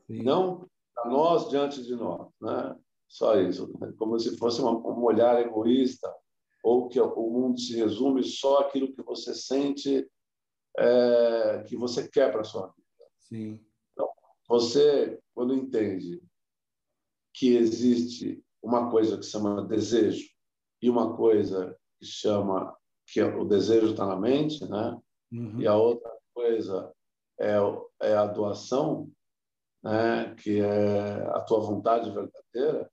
Sim. 0.07 0.23
Não 0.23 0.69
para 1.01 1.11
nós 1.11 1.49
diante 1.49 1.83
de 1.83 1.95
nós. 1.95 2.27
Né? 2.41 2.75
Só 3.07 3.39
isso. 3.39 3.71
Né? 3.79 3.93
Como 3.97 4.19
se 4.19 4.37
fosse 4.37 4.61
uma, 4.61 4.71
um 4.71 5.03
olhar 5.03 5.39
egoísta, 5.41 6.13
ou 6.63 6.87
que 6.89 6.99
o 6.99 7.29
mundo 7.29 7.59
se 7.59 7.75
resume 7.75 8.23
só 8.23 8.59
aquilo 8.59 8.91
que 8.93 9.01
você 9.01 9.33
sente 9.33 10.09
é, 10.77 11.63
que 11.67 11.75
você 11.75 12.07
quer 12.07 12.31
para 12.31 12.43
sua 12.43 12.67
vida. 12.67 13.09
Sim. 13.19 13.65
Então, 13.93 14.09
você, 14.47 15.19
quando 15.33 15.53
entende 15.53 16.21
que 17.33 17.55
existe 17.55 18.43
uma 18.61 18.89
coisa 18.89 19.17
que 19.17 19.23
se 19.23 19.31
chama 19.31 19.63
desejo 19.63 20.27
e 20.81 20.89
uma 20.89 21.15
coisa 21.15 21.77
que 21.97 22.05
chama 22.05 22.75
que 23.07 23.21
o 23.21 23.45
desejo 23.45 23.91
está 23.91 24.05
na 24.05 24.15
mente, 24.15 24.63
né? 24.69 24.97
Uhum. 25.31 25.61
E 25.61 25.67
a 25.67 25.75
outra 25.75 26.11
coisa 26.33 26.93
é, 27.39 27.55
é 28.01 28.13
a 28.15 28.25
doação, 28.25 29.09
né? 29.83 30.35
Que 30.35 30.59
é 30.59 31.27
a 31.29 31.41
tua 31.41 31.59
vontade 31.61 32.11
verdadeira, 32.11 32.89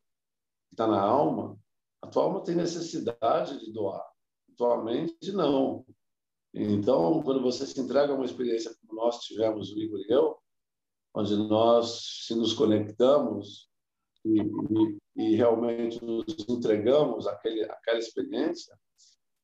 que 0.69 0.75
está 0.75 0.87
na 0.87 1.01
alma. 1.01 1.59
A 2.03 2.07
tua 2.07 2.25
alma 2.25 2.45
tem 2.45 2.55
necessidade 2.55 3.59
de 3.65 3.73
doar, 3.73 4.01
a 4.01 4.57
tua 4.57 4.83
mente 4.83 5.33
não. 5.33 5.85
Então, 6.55 7.23
quando 7.23 7.43
você 7.43 7.67
se 7.67 7.79
entrega 7.81 8.13
a 8.13 8.17
uma 8.17 8.25
experiência 8.25 8.75
como 8.81 9.01
nós 9.01 9.21
tivemos, 9.21 9.73
o 9.73 9.79
Igor 9.79 10.01
e 10.01 10.13
eu, 10.13 10.39
onde 11.15 11.37
nós 11.37 12.25
se 12.27 12.35
nos 12.35 12.53
conectamos 12.53 13.69
e, 14.25 14.41
e, 14.41 14.99
e 15.17 15.37
realmente 15.37 16.03
nos 16.05 16.25
entregamos 16.49 17.27
àquele, 17.27 17.65
àquela 17.65 17.99
experiência, 17.99 18.77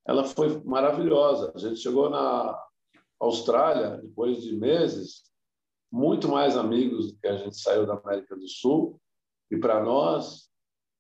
ela 0.07 0.25
foi 0.25 0.63
maravilhosa. 0.65 1.53
A 1.55 1.59
gente 1.59 1.81
chegou 1.81 2.11
na 2.11 2.59
Austrália, 3.21 3.99
depois 3.99 4.43
de 4.43 4.57
meses, 4.57 5.32
muito 5.93 6.27
mais 6.27 6.57
amigos 6.57 7.13
do 7.13 7.19
que 7.19 7.27
a 7.29 7.37
gente 7.37 7.61
saiu 7.61 7.87
da 7.87 7.95
América 7.95 8.35
do 8.35 8.49
Sul, 8.49 8.99
e 9.51 9.59
para 9.59 9.85
nós, 9.85 10.51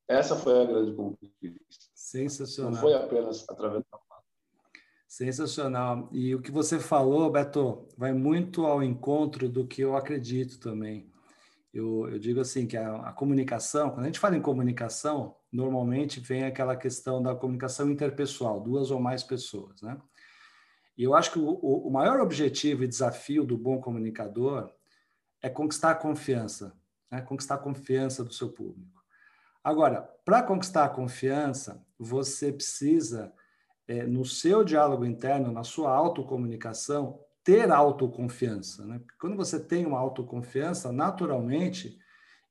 essa 0.06 0.36
foi 0.36 0.60
a 0.60 0.64
grande 0.66 0.94
conquista. 0.94 1.90
Sensacional. 1.94 2.72
Não 2.72 2.80
foi 2.80 2.94
apenas 2.94 3.48
através 3.48 3.82
da 3.90 3.98
Sensacional. 5.08 6.08
E 6.10 6.34
o 6.34 6.40
que 6.40 6.50
você 6.50 6.78
falou, 6.78 7.30
Beto, 7.30 7.86
vai 7.98 8.14
muito 8.14 8.64
ao 8.64 8.82
encontro 8.82 9.46
do 9.46 9.66
que 9.66 9.82
eu 9.82 9.94
acredito 9.94 10.58
também. 10.58 11.10
Eu, 11.72 12.08
eu 12.08 12.18
digo 12.18 12.40
assim 12.40 12.66
que 12.66 12.78
a, 12.78 12.96
a, 12.96 13.12
comunicação, 13.12 13.90
quando 13.90 14.04
a 14.04 14.06
gente 14.06 14.18
fala 14.18 14.36
em 14.36 14.42
comunicação, 14.42 15.36
normalmente 15.50 16.18
vem 16.18 16.44
aquela 16.44 16.76
questão 16.76 17.22
da 17.22 17.34
comunicação 17.34 17.90
interpessoal, 17.90 18.60
duas 18.60 18.90
ou 18.90 19.00
mais 19.00 19.22
pessoas, 19.22 19.80
né? 19.82 20.00
E 20.96 21.02
eu 21.02 21.14
acho 21.14 21.32
que 21.32 21.38
o, 21.38 21.46
o 21.46 21.90
maior 21.90 22.20
objetivo 22.20 22.84
e 22.84 22.88
desafio 22.88 23.44
do 23.44 23.56
bom 23.56 23.80
comunicador 23.80 24.70
é 25.42 25.50
conquistar 25.50 25.90
a 25.90 25.94
confiança, 25.94 26.72
né? 27.10 27.20
conquistar 27.20 27.56
a 27.56 27.58
confiança 27.58 28.24
do 28.24 28.32
seu 28.32 28.50
público. 28.50 29.02
Agora, 29.62 30.02
para 30.24 30.42
conquistar 30.42 30.84
a 30.84 30.88
confiança, 30.88 31.84
você 31.98 32.52
precisa, 32.52 33.32
é, 33.86 34.04
no 34.04 34.24
seu 34.24 34.64
diálogo 34.64 35.04
interno, 35.04 35.52
na 35.52 35.64
sua 35.64 35.92
autocomunicação, 35.92 37.20
ter 37.44 37.70
autoconfiança. 37.70 38.84
Né? 38.84 39.00
Quando 39.20 39.36
você 39.36 39.58
tem 39.60 39.84
uma 39.84 39.98
autoconfiança, 39.98 40.92
naturalmente, 40.92 41.98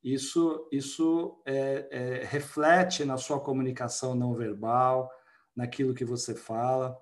isso, 0.03 0.67
isso 0.71 1.41
é, 1.45 1.87
é, 1.91 2.25
reflete 2.25 3.05
na 3.05 3.17
sua 3.17 3.39
comunicação 3.39 4.15
não 4.15 4.33
verbal, 4.33 5.09
naquilo 5.55 5.93
que 5.93 6.05
você 6.05 6.33
fala. 6.33 6.97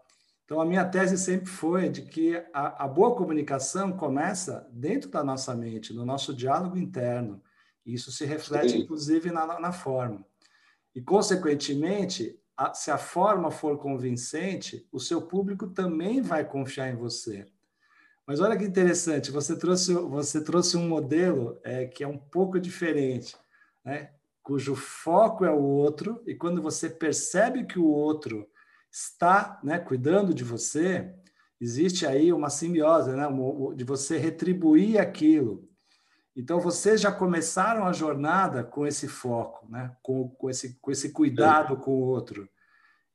Então, 0.50 0.60
a 0.60 0.66
minha 0.66 0.84
tese 0.84 1.16
sempre 1.16 1.46
foi 1.46 1.90
de 1.90 2.02
que 2.02 2.36
a, 2.52 2.86
a 2.86 2.88
boa 2.88 3.16
comunicação 3.16 3.96
começa 3.96 4.68
dentro 4.72 5.08
da 5.08 5.24
nossa 5.24 5.54
mente, 5.54 5.94
no 5.94 6.04
nosso 6.04 6.34
diálogo 6.34 6.76
interno. 6.76 7.40
Isso 7.86 8.12
se 8.12 8.26
reflete, 8.26 8.72
Sim. 8.72 8.80
inclusive, 8.80 9.30
na, 9.30 9.60
na 9.60 9.72
forma. 9.72 10.26
E, 10.96 11.00
consequentemente, 11.00 12.36
a, 12.58 12.74
se 12.74 12.90
a 12.90 12.98
forma 12.98 13.52
for 13.52 13.78
convincente, 13.78 14.88
o 14.92 15.00
seu 15.00 15.22
público 15.22 15.68
também 15.68 16.20
vai 16.20 16.44
confiar 16.44 16.90
em 16.90 16.96
você. 16.96 17.46
Mas 18.26 18.40
olha 18.40 18.58
que 18.58 18.66
interessante, 18.66 19.30
você 19.30 19.56
trouxe, 19.56 19.94
você 19.94 20.44
trouxe 20.44 20.76
um 20.76 20.88
modelo 20.88 21.60
é, 21.64 21.86
que 21.86 22.04
é 22.04 22.08
um 22.08 22.18
pouco 22.18 22.60
diferente, 22.60 23.38
né? 23.86 24.14
cujo 24.42 24.74
foco 24.74 25.46
é 25.46 25.52
o 25.52 25.62
outro, 25.62 26.24
e 26.26 26.34
quando 26.34 26.60
você 26.60 26.90
percebe 26.90 27.66
que 27.66 27.78
o 27.78 27.86
outro 27.86 28.50
está 28.92 29.60
né, 29.64 29.80
cuidando 29.80 30.34
de 30.34 30.44
você, 30.44 31.14
existe 31.60 32.06
aí 32.06 32.32
uma 32.34 32.50
simbiose, 32.50 33.12
né, 33.12 33.28
de 33.76 33.84
você 33.84 34.18
retribuir 34.18 35.00
aquilo. 35.00 35.68
Então, 36.36 36.60
vocês 36.60 37.02
já 37.02 37.12
começaram 37.12 37.86
a 37.86 37.92
jornada 37.92 38.64
com 38.64 38.88
esse 38.88 39.08
foco, 39.08 39.70
né, 39.70 39.96
com, 40.02 40.30
com, 40.30 40.50
esse, 40.50 40.80
com 40.80 40.92
esse 40.92 41.12
cuidado 41.12 41.76
com 41.78 41.92
o 41.92 42.06
outro. 42.06 42.48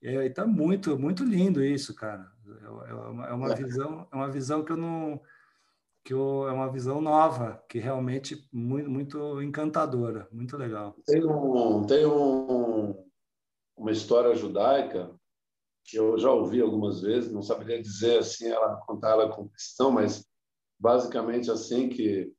É, 0.03 0.27
então, 0.27 0.47
muito, 0.47 0.99
muito 0.99 1.25
lindo 1.25 1.65
isso, 1.65 1.95
cara. 1.95 2.31
É, 2.47 2.91
é 2.91 2.95
uma, 2.95 3.27
é 3.29 3.33
uma 3.33 3.53
é. 3.53 3.55
visão, 3.55 4.07
é 4.13 4.17
uma 4.17 4.31
visão 4.31 4.63
que 4.63 4.73
eu 4.73 4.77
não 4.77 5.21
que 6.05 6.13
eu, 6.13 6.47
é 6.47 6.53
uma 6.53 6.71
visão 6.71 7.01
nova, 7.01 7.65
que 7.67 7.79
realmente 7.79 8.47
muito, 8.53 8.91
muito 8.91 9.41
encantadora, 9.41 10.29
muito 10.31 10.55
legal. 10.55 10.95
Tem, 11.07 11.25
um, 11.25 11.87
tem 11.87 12.05
um, 12.05 12.95
uma 13.75 13.91
história 13.91 14.35
judaica 14.35 15.11
que 15.85 15.99
eu 15.99 16.19
já 16.19 16.31
ouvi 16.31 16.61
algumas 16.61 17.03
vezes, 17.03 17.31
não 17.31 17.43
saberia 17.43 17.81
dizer 17.83 18.19
assim, 18.19 18.49
ela 18.49 18.77
contar 18.87 19.11
ela 19.11 19.29
com 19.29 19.49
questão, 19.49 19.91
mas 19.91 20.27
basicamente 20.79 21.51
assim 21.51 21.89
que 21.89 22.33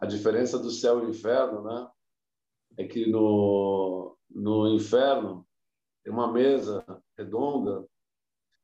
a 0.00 0.06
diferença 0.06 0.58
do 0.58 0.70
céu 0.70 1.04
e 1.04 1.10
inferno, 1.10 1.62
né, 1.62 1.88
é 2.78 2.84
que 2.84 3.08
no 3.10 4.16
no 4.28 4.68
inferno 4.68 5.46
tem 6.02 6.12
uma 6.12 6.30
mesa 6.30 6.84
redonda 7.16 7.86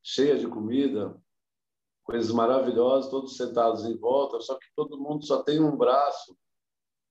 cheia 0.03 0.37
de 0.37 0.47
comida, 0.47 1.17
coisas 2.03 2.31
maravilhosas, 2.31 3.09
todos 3.09 3.37
sentados 3.37 3.85
em 3.85 3.97
volta, 3.97 4.41
só 4.41 4.55
que 4.55 4.67
todo 4.75 4.99
mundo 4.99 5.25
só 5.25 5.41
tem 5.41 5.61
um 5.61 5.75
braço 5.75 6.37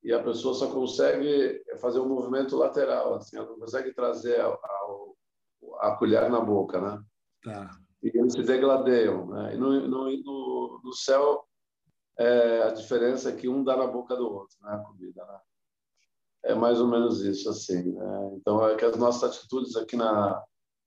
e 0.02 0.12
a 0.12 0.22
pessoa 0.22 0.54
só 0.54 0.70
consegue 0.70 1.62
fazer 1.80 2.00
um 2.00 2.08
movimento 2.08 2.56
lateral, 2.56 3.14
assim, 3.14 3.36
ela 3.36 3.46
não 3.46 3.58
consegue 3.58 3.94
trazer 3.94 4.40
a, 4.40 4.48
a, 4.48 5.11
a 5.82 5.96
colher 5.96 6.30
na 6.30 6.40
boca, 6.40 6.80
né? 6.80 7.02
Tá. 7.42 7.70
E 8.02 8.16
eles 8.16 8.32
se 8.32 8.42
degladeiam, 8.42 9.26
né? 9.26 9.54
E 9.54 9.58
no, 9.58 9.88
no, 9.88 10.22
no, 10.22 10.80
no 10.84 10.92
céu, 10.92 11.44
é, 12.18 12.62
a 12.62 12.70
diferença 12.70 13.30
é 13.30 13.36
que 13.36 13.48
um 13.48 13.64
dá 13.64 13.76
na 13.76 13.86
boca 13.86 14.16
do 14.16 14.30
outro, 14.30 14.56
né? 14.62 14.74
A 14.74 14.78
comida, 14.78 15.24
né? 15.24 15.38
É 16.44 16.54
mais 16.54 16.80
ou 16.80 16.88
menos 16.88 17.20
isso, 17.20 17.48
assim, 17.48 17.92
né? 17.92 18.30
Então, 18.34 18.66
é 18.66 18.76
que 18.76 18.84
as 18.84 18.96
nossas 18.96 19.30
atitudes 19.30 19.76
aqui 19.76 19.96
na 19.96 20.42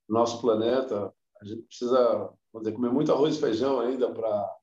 nosso 0.08 0.39
planeta 0.39 1.12
a 1.41 1.45
gente 1.45 1.63
precisa 1.63 2.29
dizer, 2.55 2.71
comer 2.73 2.91
muito 2.91 3.12
arroz 3.12 3.36
e 3.36 3.39
feijão 3.39 3.79
ainda 3.79 4.10
para. 4.12 4.55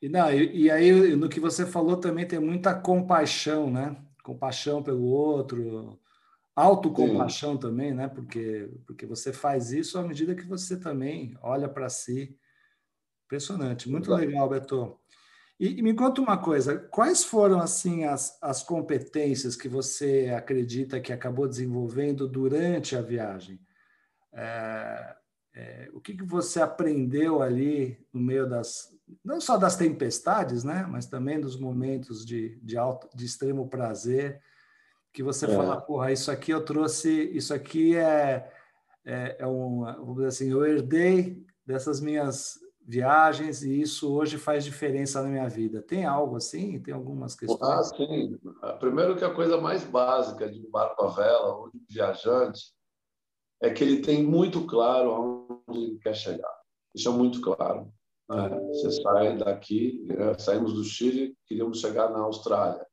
E, 0.00 0.08
não, 0.08 0.30
e, 0.32 0.64
e, 0.64 0.70
aí, 0.70 1.16
no 1.16 1.28
que 1.28 1.40
você 1.40 1.66
falou, 1.66 1.96
também 1.96 2.26
tem 2.26 2.38
muita 2.38 2.74
compaixão, 2.74 3.70
né? 3.70 3.96
Compaixão 4.22 4.82
pelo 4.82 5.06
outro, 5.06 5.98
autocompaixão 6.62 7.54
Sim. 7.54 7.60
também, 7.60 7.94
né? 7.94 8.08
Porque, 8.08 8.70
porque 8.86 9.06
você 9.06 9.32
faz 9.32 9.72
isso 9.72 9.98
à 9.98 10.02
medida 10.02 10.34
que 10.34 10.46
você 10.46 10.76
também 10.76 11.36
olha 11.40 11.68
para 11.68 11.88
si. 11.88 12.36
Impressionante, 13.26 13.88
muito 13.88 14.10
Exato. 14.10 14.26
legal, 14.26 14.48
Beto. 14.48 14.98
E, 15.60 15.78
e, 15.78 15.82
me 15.82 15.92
conta 15.92 16.20
uma 16.20 16.38
coisa, 16.38 16.78
quais 16.78 17.24
foram 17.24 17.60
assim 17.60 18.04
as, 18.04 18.38
as 18.40 18.62
competências 18.62 19.56
que 19.56 19.68
você 19.68 20.32
acredita 20.36 21.00
que 21.00 21.12
acabou 21.12 21.48
desenvolvendo 21.48 22.28
durante 22.28 22.96
a 22.96 23.02
viagem? 23.02 23.60
É, 24.32 25.16
é, 25.54 25.90
o 25.92 26.00
que, 26.00 26.14
que 26.14 26.24
você 26.24 26.60
aprendeu 26.60 27.42
ali 27.42 27.98
no 28.12 28.20
meio 28.20 28.48
das, 28.48 28.96
não 29.24 29.40
só 29.40 29.56
das 29.56 29.76
tempestades, 29.76 30.62
né, 30.62 30.86
mas 30.88 31.06
também 31.06 31.40
dos 31.40 31.58
momentos 31.58 32.24
de, 32.24 32.58
de, 32.62 32.76
alto, 32.76 33.08
de 33.14 33.24
extremo 33.24 33.68
prazer, 33.68 34.40
que 35.18 35.22
você 35.24 35.46
é. 35.46 35.48
fala, 35.48 35.80
porra, 35.80 36.12
isso 36.12 36.30
aqui 36.30 36.52
eu 36.52 36.64
trouxe, 36.64 37.10
isso 37.32 37.52
aqui 37.52 37.96
é, 37.96 38.48
é, 39.04 39.36
é 39.40 39.46
um, 39.48 39.80
vamos 39.80 40.14
dizer 40.14 40.28
assim, 40.28 40.50
eu 40.52 40.64
herdei 40.64 41.44
dessas 41.66 42.00
minhas 42.00 42.54
viagens 42.86 43.64
e 43.64 43.80
isso 43.80 44.14
hoje 44.14 44.38
faz 44.38 44.64
diferença 44.64 45.20
na 45.20 45.28
minha 45.28 45.48
vida. 45.48 45.82
Tem 45.82 46.04
algo 46.04 46.36
assim? 46.36 46.80
Tem 46.80 46.94
algumas 46.94 47.34
questões? 47.34 47.60
Ah, 47.60 47.82
sim. 47.82 48.38
Primeiro 48.78 49.16
que 49.16 49.24
a 49.24 49.34
coisa 49.34 49.60
mais 49.60 49.82
básica 49.82 50.48
de 50.48 50.64
um 50.64 50.70
barco 50.70 51.06
à 51.06 51.08
vela 51.08 51.56
ou 51.56 51.68
de 51.68 51.78
um 51.78 51.84
viajante 51.90 52.72
é 53.60 53.70
que 53.70 53.82
ele 53.82 54.00
tem 54.00 54.22
muito 54.22 54.68
claro 54.68 55.10
aonde 55.10 55.84
ele 55.84 55.98
quer 55.98 56.14
chegar. 56.14 56.56
Isso 56.94 57.08
é 57.08 57.12
muito 57.12 57.40
claro. 57.40 57.92
Né? 58.30 58.50
Você 58.68 59.02
sai 59.02 59.36
daqui, 59.36 60.00
né? 60.06 60.38
saímos 60.38 60.74
do 60.74 60.84
Chile, 60.84 61.36
queríamos 61.44 61.80
chegar 61.80 62.08
na 62.08 62.20
Austrália. 62.20 62.86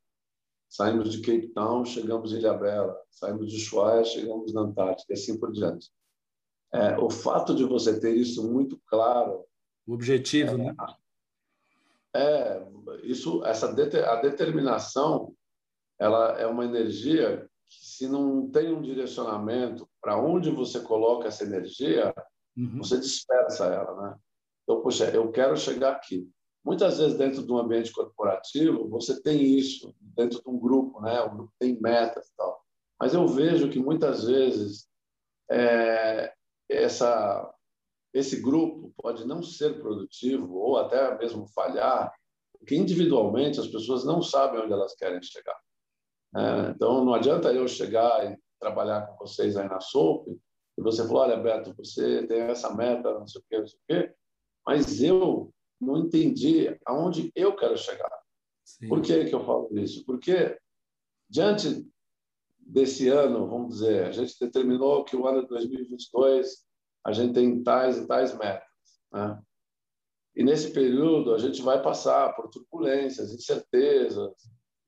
Saímos 0.69 1.11
de 1.11 1.21
Cape 1.21 1.47
Town, 1.49 1.85
chegamos 1.85 2.33
em 2.33 2.37
Ilha 2.37 2.53
Bela. 2.53 2.97
Saímos 3.09 3.51
de 3.51 3.57
Ushuaia, 3.57 4.03
chegamos 4.03 4.53
na 4.53 4.61
Antártica, 4.61 5.13
e 5.13 5.13
assim 5.13 5.39
por 5.39 5.51
diante. 5.51 5.89
É, 6.73 6.97
o 6.97 7.09
fato 7.09 7.55
de 7.55 7.63
você 7.63 7.99
ter 7.99 8.15
isso 8.15 8.51
muito 8.51 8.79
claro 8.87 9.45
o 9.87 9.93
objetivo, 9.93 10.53
é, 10.53 10.57
né? 10.57 10.75
É, 12.13 12.67
isso, 13.03 13.45
essa 13.45 13.67
a 13.67 14.15
determinação, 14.15 15.35
ela 15.99 16.39
é 16.39 16.47
uma 16.47 16.65
energia 16.65 17.47
que 17.67 17.85
se 17.85 18.07
não 18.07 18.49
tem 18.49 18.73
um 18.73 18.81
direcionamento 18.81 19.87
para 20.01 20.17
onde 20.17 20.49
você 20.49 20.79
coloca 20.79 21.27
essa 21.27 21.43
energia, 21.43 22.13
uhum. 22.57 22.77
você 22.77 22.99
dispersa 22.99 23.65
ela, 23.65 24.01
né? 24.01 24.17
Então, 24.63 24.81
poxa, 24.81 25.09
eu 25.11 25.31
quero 25.31 25.55
chegar 25.55 25.91
aqui. 25.91 26.27
Muitas 26.65 26.97
vezes 26.97 27.15
dentro 27.15 27.45
de 27.45 27.51
um 27.51 27.59
ambiente 27.59 27.93
corporativo, 27.93 28.89
você 28.89 29.21
tem 29.21 29.41
isso 29.43 29.93
dentro 29.99 30.41
de 30.41 30.49
um 30.49 30.57
grupo, 30.57 30.99
né? 30.99 31.21
O 31.21 31.29
grupo 31.29 31.53
tem 31.59 31.79
metas 31.79 32.27
e 32.27 32.35
tal. 32.35 32.59
Mas 32.99 33.13
eu 33.13 33.27
vejo 33.27 33.69
que 33.69 33.77
muitas 33.77 34.25
vezes 34.25 34.87
é, 35.51 36.33
essa 36.67 37.51
esse 38.11 38.41
grupo 38.41 38.93
pode 38.95 39.27
não 39.27 39.43
ser 39.43 39.77
produtivo 39.77 40.55
ou 40.55 40.77
até 40.77 41.17
mesmo 41.17 41.45
falhar, 41.49 42.13
porque 42.57 42.73
individualmente 42.73 43.59
as 43.59 43.67
pessoas 43.67 44.05
não 44.05 44.21
sabem 44.21 44.61
onde 44.61 44.71
elas 44.71 44.95
querem 44.95 45.21
chegar. 45.21 45.59
É, 46.35 46.69
então, 46.69 47.03
não 47.03 47.13
adianta 47.13 47.53
eu 47.53 47.67
chegar 47.67 48.31
e 48.31 48.37
trabalhar 48.59 49.05
com 49.05 49.17
vocês 49.17 49.57
aí 49.57 49.67
na 49.67 49.81
SOP 49.81 50.29
e 50.77 50.81
você 50.81 51.05
falar, 51.05 51.23
olha, 51.23 51.37
Beto, 51.37 51.75
você 51.75 52.25
tem 52.25 52.39
essa 52.39 52.73
meta, 52.73 53.19
não 53.19 53.27
sei 53.27 53.41
o 53.41 53.43
quê, 53.49 53.59
não 53.59 53.67
sei 53.67 53.79
o 53.79 53.83
quê, 53.87 54.15
mas 54.65 55.03
eu 55.03 55.53
não 55.79 55.97
entendi 55.97 56.77
aonde 56.85 57.31
eu 57.35 57.55
quero 57.55 57.77
chegar. 57.77 58.11
Sim. 58.63 58.87
Por 58.87 59.01
que, 59.01 59.25
que 59.25 59.35
eu 59.35 59.45
falo 59.45 59.69
isso? 59.77 60.03
Porque, 60.05 60.57
diante 61.29 61.87
desse 62.59 63.07
ano, 63.09 63.47
vamos 63.47 63.75
dizer, 63.75 64.05
a 64.05 64.11
gente 64.11 64.35
determinou 64.39 65.03
que 65.03 65.15
o 65.15 65.27
ano 65.27 65.43
de 65.43 65.47
2022 65.49 66.65
a 67.05 67.11
gente 67.11 67.33
tem 67.33 67.61
tais 67.61 67.97
e 67.97 68.07
tais 68.07 68.35
metas. 68.35 68.67
Né? 69.13 69.39
E 70.35 70.43
nesse 70.43 70.71
período 70.71 71.33
a 71.33 71.37
gente 71.37 71.61
vai 71.61 71.81
passar 71.81 72.35
por 72.35 72.49
turbulências, 72.49 73.31
incertezas, 73.31 74.33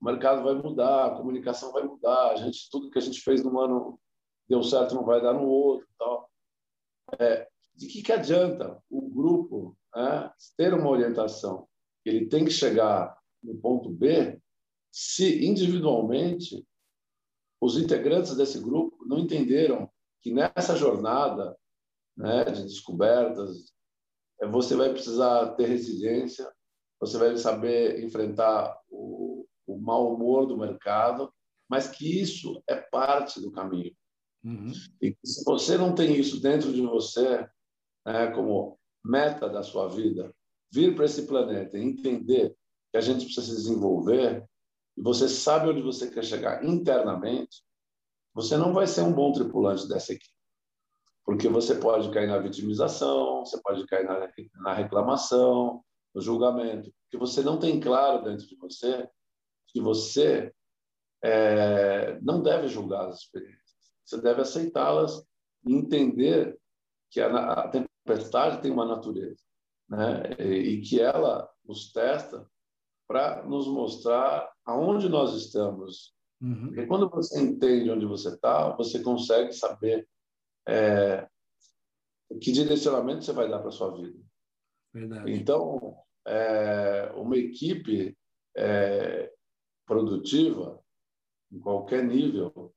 o 0.00 0.04
mercado 0.04 0.42
vai 0.42 0.54
mudar, 0.54 1.06
a 1.06 1.16
comunicação 1.16 1.72
vai 1.72 1.84
mudar, 1.84 2.32
a 2.32 2.36
gente 2.36 2.68
tudo 2.70 2.90
que 2.90 2.98
a 2.98 3.02
gente 3.02 3.20
fez 3.20 3.42
num 3.44 3.58
ano 3.58 3.98
deu 4.48 4.62
certo 4.62 4.94
não 4.94 5.04
vai 5.04 5.20
dar 5.20 5.32
no 5.32 5.46
outro, 5.46 5.86
tal. 5.96 6.28
É, 7.18 7.48
de 7.74 7.86
que 7.86 8.02
que 8.02 8.12
adianta 8.12 8.82
o 8.90 9.08
grupo 9.08 9.77
né, 9.94 10.30
ter 10.56 10.74
uma 10.74 10.90
orientação? 10.90 11.68
Ele 12.04 12.26
tem 12.26 12.44
que 12.44 12.50
chegar 12.50 13.16
no 13.42 13.56
ponto 13.58 13.90
B 13.90 14.40
se 14.90 15.44
individualmente 15.44 16.66
os 17.60 17.76
integrantes 17.76 18.36
desse 18.36 18.60
grupo 18.60 19.04
não 19.04 19.18
entenderam 19.18 19.90
que 20.20 20.32
nessa 20.32 20.76
jornada 20.76 21.56
né, 22.18 22.44
de 22.44 22.64
descobertas. 22.64 23.72
É, 24.40 24.46
você 24.46 24.74
vai 24.74 24.90
precisar 24.90 25.54
ter 25.54 25.66
resiliência, 25.66 26.50
você 27.00 27.16
vai 27.16 27.36
saber 27.36 28.02
enfrentar 28.04 28.76
o, 28.88 29.46
o 29.66 29.78
mau 29.78 30.14
humor 30.14 30.46
do 30.46 30.58
mercado, 30.58 31.32
mas 31.68 31.88
que 31.88 32.20
isso 32.20 32.62
é 32.68 32.76
parte 32.76 33.40
do 33.40 33.52
caminho. 33.52 33.94
Uhum. 34.44 34.72
E 35.00 35.16
se 35.24 35.44
você 35.44 35.76
não 35.76 35.94
tem 35.94 36.16
isso 36.18 36.40
dentro 36.40 36.72
de 36.72 36.80
você, 36.82 37.48
né, 38.06 38.30
como 38.32 38.77
meta 39.08 39.48
da 39.48 39.62
sua 39.62 39.88
vida, 39.88 40.34
vir 40.70 40.94
para 40.94 41.06
esse 41.06 41.26
planeta 41.26 41.78
e 41.78 41.82
entender 41.82 42.54
que 42.90 42.98
a 42.98 43.00
gente 43.00 43.24
precisa 43.24 43.46
se 43.46 43.56
desenvolver, 43.56 44.46
e 44.96 45.02
você 45.02 45.28
sabe 45.28 45.70
onde 45.70 45.80
você 45.80 46.10
quer 46.10 46.24
chegar 46.24 46.64
internamente, 46.64 47.62
você 48.34 48.56
não 48.56 48.72
vai 48.72 48.86
ser 48.86 49.02
um 49.02 49.12
bom 49.12 49.32
tripulante 49.32 49.88
dessa 49.88 50.12
equipe. 50.12 50.34
Porque 51.24 51.48
você 51.48 51.74
pode 51.74 52.10
cair 52.10 52.26
na 52.26 52.38
vitimização, 52.38 53.44
você 53.44 53.60
pode 53.62 53.86
cair 53.86 54.04
na, 54.04 54.28
na 54.62 54.74
reclamação, 54.74 55.82
no 56.14 56.20
julgamento, 56.20 56.92
porque 57.02 57.18
você 57.18 57.42
não 57.42 57.58
tem 57.58 57.80
claro 57.80 58.24
dentro 58.24 58.46
de 58.46 58.56
você 58.56 59.08
que 59.68 59.80
você 59.80 60.52
é, 61.22 62.18
não 62.20 62.42
deve 62.42 62.68
julgar 62.68 63.08
as 63.08 63.20
experiências. 63.20 63.58
Você 64.04 64.20
deve 64.20 64.40
aceitá-las 64.40 65.22
e 65.66 65.74
entender 65.74 66.58
que 67.10 67.20
a, 67.20 67.28
a, 67.36 67.70
tempestade 68.08 68.62
tem 68.62 68.70
uma 68.70 68.86
natureza, 68.86 69.42
né? 69.88 70.32
E, 70.38 70.80
que 70.80 71.00
ela 71.00 71.48
nos 71.64 71.92
testa 71.92 72.48
para 73.06 73.44
nos 73.44 73.66
mostrar 73.68 74.50
aonde 74.64 75.08
nós 75.08 75.34
estamos. 75.34 76.14
Uhum. 76.40 76.66
Porque 76.66 76.86
quando 76.86 77.08
você 77.08 77.40
entende 77.40 77.90
onde 77.90 78.06
você 78.06 78.30
está, 78.30 78.74
você 78.76 79.02
consegue 79.02 79.52
saber 79.52 80.08
é, 80.66 81.28
que 82.40 82.52
direcionamento 82.52 83.24
você 83.24 83.32
vai 83.32 83.48
dar 83.48 83.60
para 83.60 83.70
sua 83.70 83.94
vida. 83.96 84.18
Verdade. 84.92 85.32
Então, 85.32 85.96
é, 86.26 87.12
uma 87.14 87.36
equipe 87.36 88.16
é, 88.56 89.32
produtiva, 89.86 90.82
em 91.50 91.58
qualquer 91.58 92.04
nível, 92.04 92.74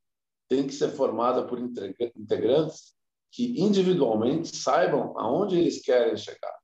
tem 0.49 0.65
que 0.65 0.73
ser 0.73 0.89
formada 0.89 1.45
por 1.45 1.59
integrantes 1.59 2.95
que 3.31 3.59
individualmente 3.59 4.55
saibam 4.55 5.17
aonde 5.17 5.57
eles 5.57 5.81
querem 5.81 6.17
chegar, 6.17 6.59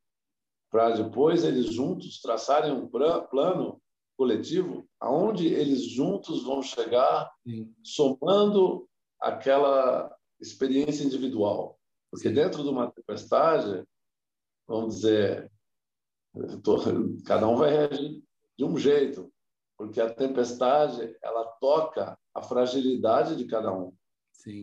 para 0.70 0.92
depois 0.92 1.44
eles 1.44 1.74
juntos 1.74 2.20
traçarem 2.22 2.72
um 2.72 2.88
plano 2.88 3.82
coletivo 4.18 4.88
aonde 5.00 5.48
eles 5.48 5.84
juntos 5.84 6.44
vão 6.44 6.62
chegar, 6.62 7.32
Sim. 7.48 7.74
somando 7.84 8.90
aquela 9.22 10.14
experiência 10.40 11.04
individual. 11.04 11.80
Porque 12.12 12.30
dentro 12.30 12.64
de 12.64 12.70
uma 12.70 12.92
tempestade, 12.92 13.84
vamos 14.68 14.96
dizer, 14.96 15.52
tô, 16.64 16.78
cada 17.26 17.48
um 17.48 17.56
vai 17.56 17.72
reagir 17.72 18.24
de 18.58 18.66
um 18.66 18.78
jeito, 18.78 19.32
porque 19.78 20.02
a 20.02 20.14
tempestade 20.14 21.16
ela 21.22 21.46
toca 21.62 22.18
a 22.34 22.42
fragilidade 22.42 23.36
de 23.36 23.46
cada 23.46 23.72
um. 23.72 23.94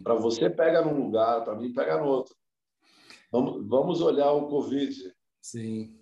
Para 0.02 0.14
você 0.14 0.48
pega 0.48 0.82
num 0.82 1.04
lugar, 1.04 1.44
para 1.44 1.56
mim 1.56 1.72
pega 1.72 1.98
no 1.98 2.06
outro. 2.06 2.34
Vamos, 3.30 3.66
vamos 3.66 4.00
olhar 4.00 4.32
o 4.32 4.48
Covid. 4.48 5.14
Sim. 5.40 5.98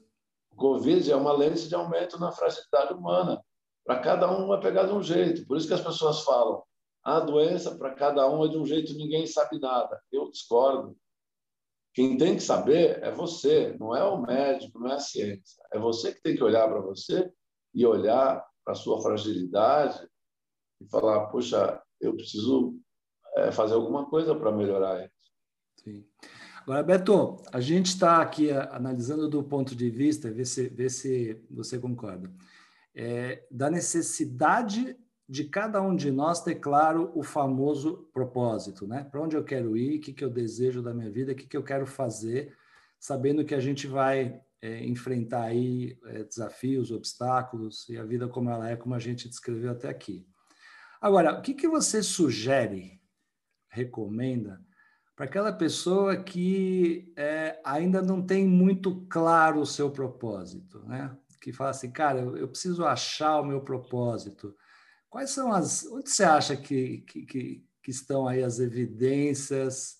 O 0.51 0.57
Covid 0.57 1.11
é 1.11 1.17
uma 1.17 1.33
lente 1.33 1.69
de 1.69 1.75
aumento 1.75 2.19
na 2.19 2.31
fragilidade 2.31 2.93
humana. 2.93 3.43
Para 3.85 4.01
cada 4.01 4.31
um 4.31 4.47
vai 4.47 4.61
pegar 4.61 4.85
de 4.85 4.93
um 4.93 5.03
jeito. 5.03 5.47
Por 5.47 5.57
isso 5.57 5.67
que 5.67 5.75
as 5.75 5.81
pessoas 5.81 6.23
falam: 6.23 6.63
a 7.03 7.19
doença 7.21 7.77
para 7.77 7.95
cada 7.95 8.29
um 8.31 8.45
é 8.45 8.49
de 8.49 8.59
um 8.59 8.67
jeito, 8.67 8.95
ninguém 8.95 9.27
sabe 9.27 9.59
nada. 9.59 10.01
Eu 10.13 10.31
discordo. 10.31 10.97
Quem 11.95 12.17
tem 12.17 12.37
que 12.37 12.43
saber 12.43 13.03
é 13.03 13.11
você, 13.11 13.77
não 13.79 13.95
é 13.95 14.03
o 14.05 14.21
médico, 14.21 14.79
não 14.79 14.91
é 14.91 14.95
a 14.95 15.01
ciência. 15.01 15.63
É 15.73 15.79
você 15.79 16.15
que 16.15 16.23
tem 16.23 16.37
que 16.37 16.45
olhar 16.45 16.69
para 16.69 16.81
você 16.81 17.31
e 17.75 17.85
olhar 17.85 18.47
para 18.65 18.73
a 18.73 18.77
sua 18.77 19.01
fragilidade 19.01 20.09
e 20.81 20.89
falar: 20.89 21.27
puxa, 21.27 21.83
eu 22.01 22.15
preciso 22.15 22.79
é, 23.37 23.53
fazer 23.53 23.75
alguma 23.75 24.07
coisa 24.07 24.35
para 24.35 24.53
melhorar 24.53 25.05
isso. 25.05 25.33
Sim. 25.77 26.05
Agora, 26.63 26.83
Beto, 26.83 27.43
a 27.53 27.61
gente 27.61 27.87
está 27.87 28.23
aqui 28.23 28.51
analisando 28.53 29.29
do 29.29 29.43
ponto 29.43 29.75
de 29.75 29.91
vista, 29.91 30.31
ver 30.31 30.47
se, 30.47 30.69
ver 30.69 30.91
se 30.91 31.43
você 31.51 31.79
concorda, 31.79 32.31
é, 32.95 33.45
da 33.51 33.69
necessidade 33.69 34.97
de 35.29 35.45
cada 35.45 35.81
um 35.81 35.97
de 35.97 36.11
nós 36.11 36.43
ter 36.43 36.57
claro 36.57 37.11
o 37.15 37.23
famoso 37.23 38.09
propósito, 38.13 38.87
né? 38.87 39.03
Para 39.03 39.23
onde 39.23 39.37
eu 39.37 39.43
quero 39.43 39.77
ir, 39.77 39.99
o 39.99 40.01
que, 40.01 40.13
que 40.13 40.25
eu 40.25 40.31
desejo 40.31 40.83
da 40.83 40.95
minha 40.95 41.11
vida, 41.11 41.33
o 41.33 41.35
que, 41.35 41.47
que 41.47 41.57
eu 41.57 41.65
quero 41.65 41.87
fazer, 41.87 42.55
sabendo 42.99 43.45
que 43.45 43.55
a 43.55 43.61
gente 43.61 43.87
vai 43.87 44.41
é, 44.61 44.85
enfrentar 44.87 45.45
aí 45.45 45.99
é, 46.05 46.23
desafios, 46.23 46.93
obstáculos 46.93 47.89
e 47.89 47.99
a 47.99 48.05
vida 48.05 48.29
como 48.29 48.51
ela 48.51 48.71
é, 48.71 48.77
como 48.77 48.95
a 48.95 48.99
gente 48.99 49.29
descreveu 49.29 49.73
até 49.73 49.89
aqui. 49.89 50.25
Agora, 51.01 51.37
o 51.37 51.43
que, 51.43 51.55
que 51.55 51.67
você 51.67 52.03
sugere, 52.03 53.01
recomenda 53.73 54.61
para 55.17 55.25
aquela 55.27 55.53
pessoa 55.53 56.17
que 56.17 57.13
é, 57.17 57.61
ainda 57.65 58.03
não 58.03 58.25
tem 58.25 58.47
muito 58.47 59.07
claro 59.09 59.61
o 59.61 59.67
seu 59.67 59.91
propósito, 59.91 60.81
né? 60.87 61.17
Que 61.41 61.53
fala 61.53 61.71
assim, 61.71 61.91
cara, 61.91 62.21
eu, 62.21 62.49
preciso 62.49 62.85
achar 62.85 63.41
o 63.41 63.45
meu 63.45 63.61
propósito. 63.61 64.55
Quais 65.11 65.31
são 65.31 65.53
as. 65.53 65.85
Onde 65.87 66.09
você 66.09 66.23
acha 66.23 66.57
que, 66.57 66.99
que, 66.99 67.27
que, 67.27 67.67
que 67.83 67.91
estão 67.91 68.29
aí 68.29 68.43
as 68.43 68.61
evidências 68.61 69.99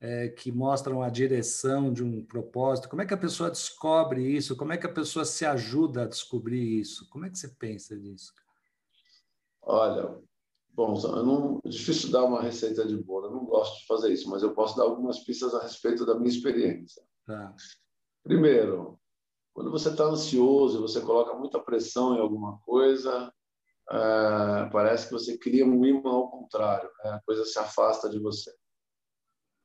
é, 0.00 0.28
que 0.28 0.52
mostram 0.52 1.02
a 1.02 1.08
direção 1.08 1.92
de 1.92 2.04
um 2.04 2.24
propósito? 2.24 2.88
Como 2.88 3.00
é 3.00 3.06
que 3.06 3.14
a 3.14 3.18
pessoa 3.18 3.50
descobre 3.50 4.22
isso? 4.22 4.54
Como 4.54 4.72
é 4.72 4.76
que 4.76 4.86
a 4.86 4.92
pessoa 4.92 5.24
se 5.24 5.46
ajuda 5.46 6.02
a 6.02 6.08
descobrir 6.08 6.80
isso? 6.80 7.08
Como 7.08 7.24
é 7.24 7.30
que 7.30 7.38
você 7.38 7.48
pensa 7.48 7.96
nisso? 7.96 8.32
Olha, 9.62 10.18
bom, 10.72 10.94
não, 10.94 11.60
é 11.64 11.68
difícil 11.68 12.10
dar 12.10 12.24
uma 12.24 12.42
receita 12.42 12.86
de 12.86 12.96
bolo, 12.96 13.26
eu 13.26 13.32
não 13.32 13.44
gosto 13.44 13.80
de 13.80 13.86
fazer 13.86 14.12
isso, 14.12 14.28
mas 14.28 14.42
eu 14.42 14.54
posso 14.54 14.76
dar 14.76 14.84
algumas 14.84 15.20
pistas 15.20 15.54
a 15.54 15.62
respeito 15.62 16.06
da 16.06 16.14
minha 16.14 16.30
experiência. 16.30 17.02
Tá. 17.26 17.54
Primeiro, 18.22 18.98
quando 19.52 19.70
você 19.70 19.90
está 19.90 20.04
ansioso, 20.04 20.80
você 20.80 21.00
coloca 21.00 21.34
muita 21.34 21.60
pressão 21.60 22.16
em 22.16 22.20
alguma 22.20 22.58
coisa, 22.60 23.32
é, 23.90 24.68
parece 24.72 25.06
que 25.06 25.12
você 25.12 25.36
cria 25.36 25.66
um 25.66 25.84
imã 25.84 26.10
ao 26.10 26.30
contrário, 26.30 26.90
né? 27.04 27.10
a 27.10 27.20
coisa 27.20 27.44
se 27.44 27.58
afasta 27.58 28.08
de 28.08 28.18
você. 28.18 28.50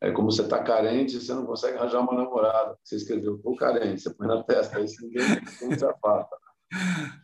É 0.01 0.11
como 0.11 0.31
você 0.31 0.43
está 0.43 0.61
carente, 0.63 1.19
você 1.19 1.33
não 1.33 1.45
consegue 1.45 1.77
arranjar 1.77 2.01
uma 2.01 2.13
namorada. 2.13 2.77
Você 2.83 2.97
escreveu, 2.97 3.37
estou 3.37 3.55
carente, 3.55 4.01
você 4.01 4.13
põe 4.13 4.27
na 4.27 4.43
testa, 4.43 4.77
aí 4.77 4.85
ninguém, 5.01 5.23
ninguém 5.61 5.79
se 5.79 5.85
afasta. 5.85 6.37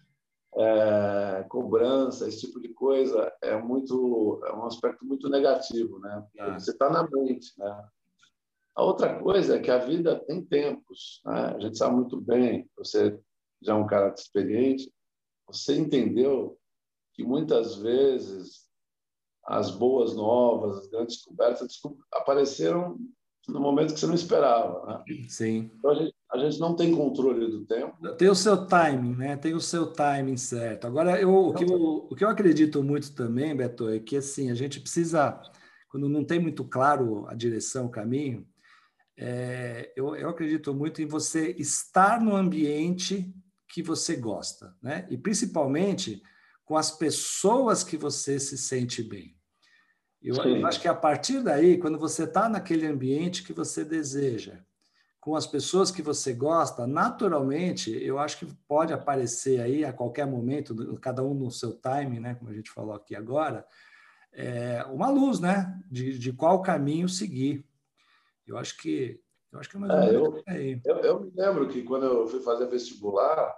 É, 0.55 1.45
cobrança, 1.49 2.27
esse 2.27 2.41
tipo 2.41 2.59
de 2.61 2.69
coisa 2.69 3.31
é 3.41 3.59
muito 3.59 4.39
é 4.45 4.53
um 4.53 4.65
aspecto 4.65 5.03
muito 5.03 5.27
negativo, 5.27 5.99
né? 5.99 6.23
Ah. 6.39 6.59
Você 6.59 6.71
está 6.71 6.89
na 6.89 7.07
mente, 7.09 7.51
né? 7.57 7.87
A 8.75 8.83
outra 8.83 9.19
coisa 9.19 9.55
é 9.55 9.59
que 9.59 9.71
a 9.71 9.79
vida 9.79 10.19
tem 10.25 10.43
tempos, 10.43 11.21
né? 11.25 11.55
A 11.55 11.59
gente 11.59 11.77
sabe 11.77 11.95
muito 11.95 12.21
bem. 12.21 12.69
Você 12.77 13.19
já 13.61 13.73
é 13.73 13.75
um 13.75 13.87
cara 13.87 14.13
experiente, 14.13 14.91
você 15.47 15.75
entendeu 15.75 16.59
que 17.13 17.23
muitas 17.23 17.75
vezes 17.75 18.67
as 19.45 19.71
boas 19.71 20.15
novas, 20.15 20.77
as 20.77 20.87
grandes 20.87 21.17
descobertas 21.17 21.79
apareceram 22.11 22.97
no 23.47 23.59
momento 23.59 23.93
que 23.93 23.99
você 23.99 24.07
não 24.07 24.13
esperava. 24.13 25.03
Né? 25.05 25.25
Sim. 25.27 25.71
Então 25.75 25.91
a 25.91 25.95
gente, 25.95 26.12
a 26.33 26.37
gente, 26.39 26.59
não 26.59 26.75
tem 26.75 26.95
controle 26.95 27.47
do 27.47 27.63
tempo. 27.63 27.95
Tem 28.17 28.27
o 28.27 28.35
seu 28.35 28.65
timing, 28.65 29.15
né? 29.15 29.37
Tem 29.37 29.53
o 29.53 29.61
seu 29.61 29.87
timing 29.87 30.35
certo. 30.35 30.87
Agora, 30.87 31.21
eu, 31.21 31.31
o, 31.31 31.53
que 31.53 31.63
eu, 31.63 32.07
o 32.09 32.15
que 32.15 32.23
eu 32.23 32.29
acredito 32.29 32.83
muito 32.83 33.13
também, 33.13 33.55
Beto, 33.55 33.87
é 33.87 33.99
que 33.99 34.17
assim, 34.17 34.49
a 34.49 34.55
gente 34.55 34.79
precisa, 34.79 35.39
quando 35.87 36.09
não 36.09 36.23
tem 36.23 36.39
muito 36.39 36.63
claro 36.63 37.27
a 37.27 37.35
direção, 37.35 37.85
o 37.85 37.91
caminho, 37.91 38.47
é, 39.15 39.93
eu, 39.95 40.15
eu 40.15 40.27
acredito 40.27 40.73
muito 40.73 41.03
em 41.03 41.05
você 41.05 41.51
estar 41.51 42.19
no 42.19 42.35
ambiente 42.35 43.31
que 43.69 43.83
você 43.83 44.15
gosta, 44.15 44.75
né? 44.81 45.07
E 45.11 45.17
principalmente 45.17 46.21
com 46.65 46.75
as 46.75 46.89
pessoas 46.89 47.83
que 47.83 47.95
você 47.95 48.39
se 48.39 48.57
sente 48.57 49.03
bem. 49.03 49.37
Eu, 50.19 50.35
eu 50.35 50.65
acho 50.65 50.81
que 50.81 50.87
a 50.87 50.95
partir 50.95 51.43
daí, 51.43 51.77
quando 51.77 51.99
você 51.99 52.23
está 52.23 52.49
naquele 52.49 52.87
ambiente 52.87 53.43
que 53.43 53.53
você 53.53 53.83
deseja, 53.83 54.63
com 55.23 55.37
as 55.37 55.47
pessoas 55.47 55.89
que 55.89 56.01
você 56.01 56.33
gosta, 56.33 56.85
naturalmente, 56.85 57.89
eu 58.03 58.19
acho 58.19 58.39
que 58.39 58.45
pode 58.67 58.91
aparecer 58.91 59.61
aí 59.61 59.85
a 59.85 59.93
qualquer 59.93 60.27
momento, 60.27 60.75
cada 60.99 61.23
um 61.23 61.33
no 61.33 61.49
seu 61.49 61.79
time, 61.79 62.19
né, 62.19 62.35
como 62.35 62.51
a 62.51 62.53
gente 62.53 62.69
falou 62.69 62.93
aqui 62.93 63.15
agora, 63.15 63.65
é, 64.33 64.83
uma 64.91 65.09
luz, 65.09 65.39
né, 65.39 65.81
de, 65.89 66.19
de 66.19 66.33
qual 66.33 66.61
caminho 66.61 67.07
seguir. 67.07 67.65
Eu 68.45 68.57
acho 68.57 68.75
que 68.77 69.17
eu 69.49 69.59
acho 69.59 69.69
que 69.69 69.77
é 69.77 69.79
mais 69.79 70.11
é, 70.11 70.13
eu, 70.13 70.43
aí. 70.45 70.81
Eu, 70.83 70.95
eu 70.97 71.19
me 71.21 71.31
lembro 71.33 71.69
que 71.69 71.83
quando 71.83 72.05
eu 72.05 72.27
fui 72.27 72.41
fazer 72.41 72.67
vestibular, 72.67 73.55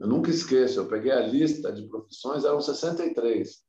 eu 0.00 0.08
nunca 0.08 0.30
esqueço, 0.30 0.80
eu 0.80 0.88
peguei 0.88 1.12
a 1.12 1.20
lista 1.20 1.70
de 1.70 1.86
profissões, 1.86 2.44
eram 2.44 2.60
63. 2.60 3.62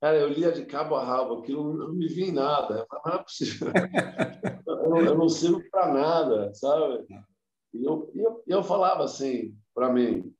Cara, 0.00 0.16
eu 0.16 0.28
lia 0.28 0.50
de 0.50 0.66
cabo 0.66 0.96
a 0.96 1.04
rabo, 1.04 1.34
aquilo 1.34 1.76
não 1.76 1.92
me 1.92 2.08
vi 2.08 2.24
em 2.24 2.32
nada. 2.32 2.74
Eu 2.80 2.86
falei, 2.88 3.04
não 3.06 3.12
é 3.12 3.22
possível. 3.22 3.68
eu, 4.98 5.04
não, 5.04 5.12
eu 5.12 5.18
não 5.18 5.28
sirvo 5.28 5.62
para 5.70 5.92
nada, 5.92 6.54
sabe? 6.54 7.06
E 7.74 7.84
eu, 7.84 8.10
eu, 8.14 8.42
eu 8.46 8.62
falava 8.62 9.04
assim 9.04 9.56
para 9.74 9.92
mim, 9.92 10.34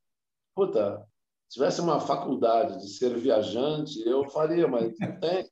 puta, 0.54 1.06
se 1.48 1.58
tivesse 1.58 1.80
uma 1.80 2.00
faculdade 2.00 2.78
de 2.80 2.88
ser 2.88 3.16
viajante, 3.16 4.00
eu 4.06 4.28
faria, 4.30 4.68
mas 4.68 4.98
não 4.98 5.20
tem. 5.20 5.50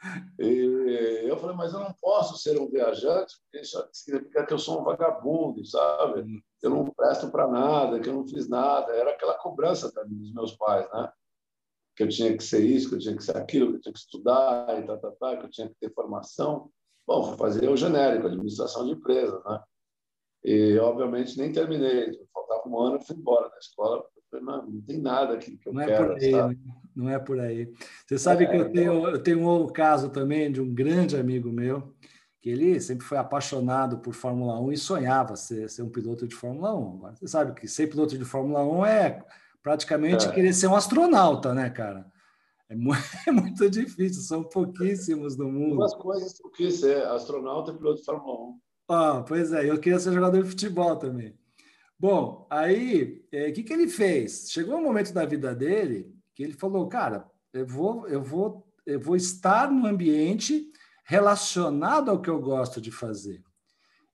E 0.38 1.26
eu 1.28 1.36
falei, 1.38 1.56
mas 1.56 1.72
eu 1.72 1.80
não 1.80 1.92
posso 2.00 2.38
ser 2.38 2.56
um 2.56 2.70
viajante, 2.70 3.34
porque 3.40 3.64
isso 3.64 3.84
significa 3.92 4.46
que 4.46 4.52
eu 4.52 4.58
sou 4.58 4.80
um 4.80 4.84
vagabundo, 4.84 5.64
sabe? 5.66 6.20
Hum. 6.20 6.40
Eu 6.62 6.70
não 6.70 6.84
presto 6.86 7.28
para 7.32 7.48
nada, 7.48 7.98
que 7.98 8.08
eu 8.08 8.14
não 8.14 8.28
fiz 8.28 8.48
nada. 8.48 8.92
Era 8.92 9.10
aquela 9.10 9.34
cobrança 9.34 9.92
também 9.92 10.16
dos 10.16 10.32
meus 10.32 10.56
pais, 10.56 10.88
né? 10.92 11.12
Que 11.96 12.04
eu 12.04 12.08
tinha 12.08 12.36
que 12.36 12.44
ser 12.44 12.64
isso, 12.64 12.90
que 12.90 12.94
eu 12.94 13.00
tinha 13.00 13.16
que 13.16 13.24
ser 13.24 13.36
aquilo, 13.36 13.72
que 13.72 13.76
eu 13.78 13.80
tinha 13.80 13.92
que 13.92 13.98
estudar 13.98 14.78
e 14.80 14.86
tal, 14.86 14.98
tal, 15.00 15.12
tal, 15.16 15.38
que 15.38 15.46
eu 15.46 15.50
tinha 15.50 15.68
que 15.68 15.74
ter 15.80 15.92
formação. 15.92 16.70
Bom, 17.08 17.22
fui 17.22 17.38
fazer 17.38 17.66
o 17.70 17.74
genérico, 17.74 18.26
administração 18.26 18.84
de 18.84 18.92
empresas, 18.92 19.42
né? 19.42 19.60
E, 20.44 20.78
obviamente, 20.78 21.38
nem 21.38 21.50
terminei. 21.50 22.12
Faltava 22.34 22.68
um 22.68 22.78
ano 22.78 23.00
fui 23.00 23.16
embora 23.16 23.48
da 23.48 23.56
escola. 23.56 24.04
Falei, 24.30 24.44
não, 24.44 24.66
não 24.66 24.80
tem 24.82 24.98
nada 24.98 25.32
aqui 25.32 25.56
que 25.56 25.70
eu 25.70 25.72
não 25.72 25.86
quero. 25.86 26.04
É 26.04 26.06
por 26.06 26.16
aí, 26.16 26.30
sabe? 26.30 26.54
Né? 26.54 26.74
Não 26.94 27.08
é 27.08 27.18
por 27.18 27.40
aí. 27.40 27.72
Você 28.06 28.18
sabe 28.18 28.44
é, 28.44 28.46
que 28.46 28.56
eu 28.56 28.70
tenho, 28.70 29.08
eu 29.08 29.22
tenho 29.22 29.48
um 29.48 29.66
caso 29.68 30.10
também 30.10 30.52
de 30.52 30.60
um 30.60 30.74
grande 30.74 31.16
amigo 31.16 31.50
meu, 31.50 31.94
que 32.42 32.50
ele 32.50 32.78
sempre 32.78 33.06
foi 33.06 33.16
apaixonado 33.16 34.00
por 34.00 34.12
Fórmula 34.12 34.60
1 34.60 34.72
e 34.72 34.76
sonhava 34.76 35.34
ser, 35.34 35.70
ser 35.70 35.82
um 35.82 35.88
piloto 35.88 36.28
de 36.28 36.34
Fórmula 36.34 36.76
1. 36.76 37.14
Você 37.14 37.26
sabe 37.26 37.58
que 37.58 37.66
ser 37.66 37.86
piloto 37.86 38.18
de 38.18 38.24
Fórmula 38.26 38.62
1 38.62 38.84
é 38.84 39.24
praticamente 39.62 40.26
é. 40.26 40.30
querer 40.30 40.52
ser 40.52 40.66
um 40.66 40.76
astronauta, 40.76 41.54
né, 41.54 41.70
cara? 41.70 42.04
É 42.68 42.74
muito, 42.74 43.02
é 43.26 43.30
muito 43.30 43.70
difícil, 43.70 44.22
são 44.22 44.44
pouquíssimos 44.44 45.36
no 45.36 45.50
mundo. 45.50 45.76
Duas 45.76 45.94
coisas 45.94 46.32
que 46.34 46.46
eu 46.46 46.50
quis 46.50 46.80
ser, 46.80 47.02
astronauta 47.06 47.72
e 47.72 47.76
piloto 47.76 48.00
de 48.00 48.04
Fórmula 48.04 48.50
1. 48.50 48.60
Ah, 48.90 49.24
pois 49.26 49.52
é, 49.52 49.70
eu 49.70 49.78
queria 49.78 49.98
ser 49.98 50.12
jogador 50.12 50.42
de 50.42 50.48
futebol 50.48 50.96
também. 50.96 51.38
Bom, 51.98 52.46
aí, 52.48 53.26
o 53.32 53.36
é, 53.36 53.50
que, 53.50 53.62
que 53.62 53.72
ele 53.72 53.88
fez? 53.88 54.50
Chegou 54.50 54.76
um 54.76 54.82
momento 54.82 55.12
da 55.12 55.26
vida 55.26 55.54
dele 55.54 56.14
que 56.34 56.42
ele 56.42 56.52
falou, 56.52 56.86
cara, 56.88 57.28
eu 57.52 57.66
vou, 57.66 58.06
eu 58.06 58.22
vou, 58.22 58.66
eu 58.86 59.00
vou 59.00 59.16
estar 59.16 59.70
no 59.70 59.86
ambiente 59.86 60.70
relacionado 61.04 62.10
ao 62.10 62.20
que 62.20 62.30
eu 62.30 62.40
gosto 62.40 62.80
de 62.80 62.92
fazer. 62.92 63.42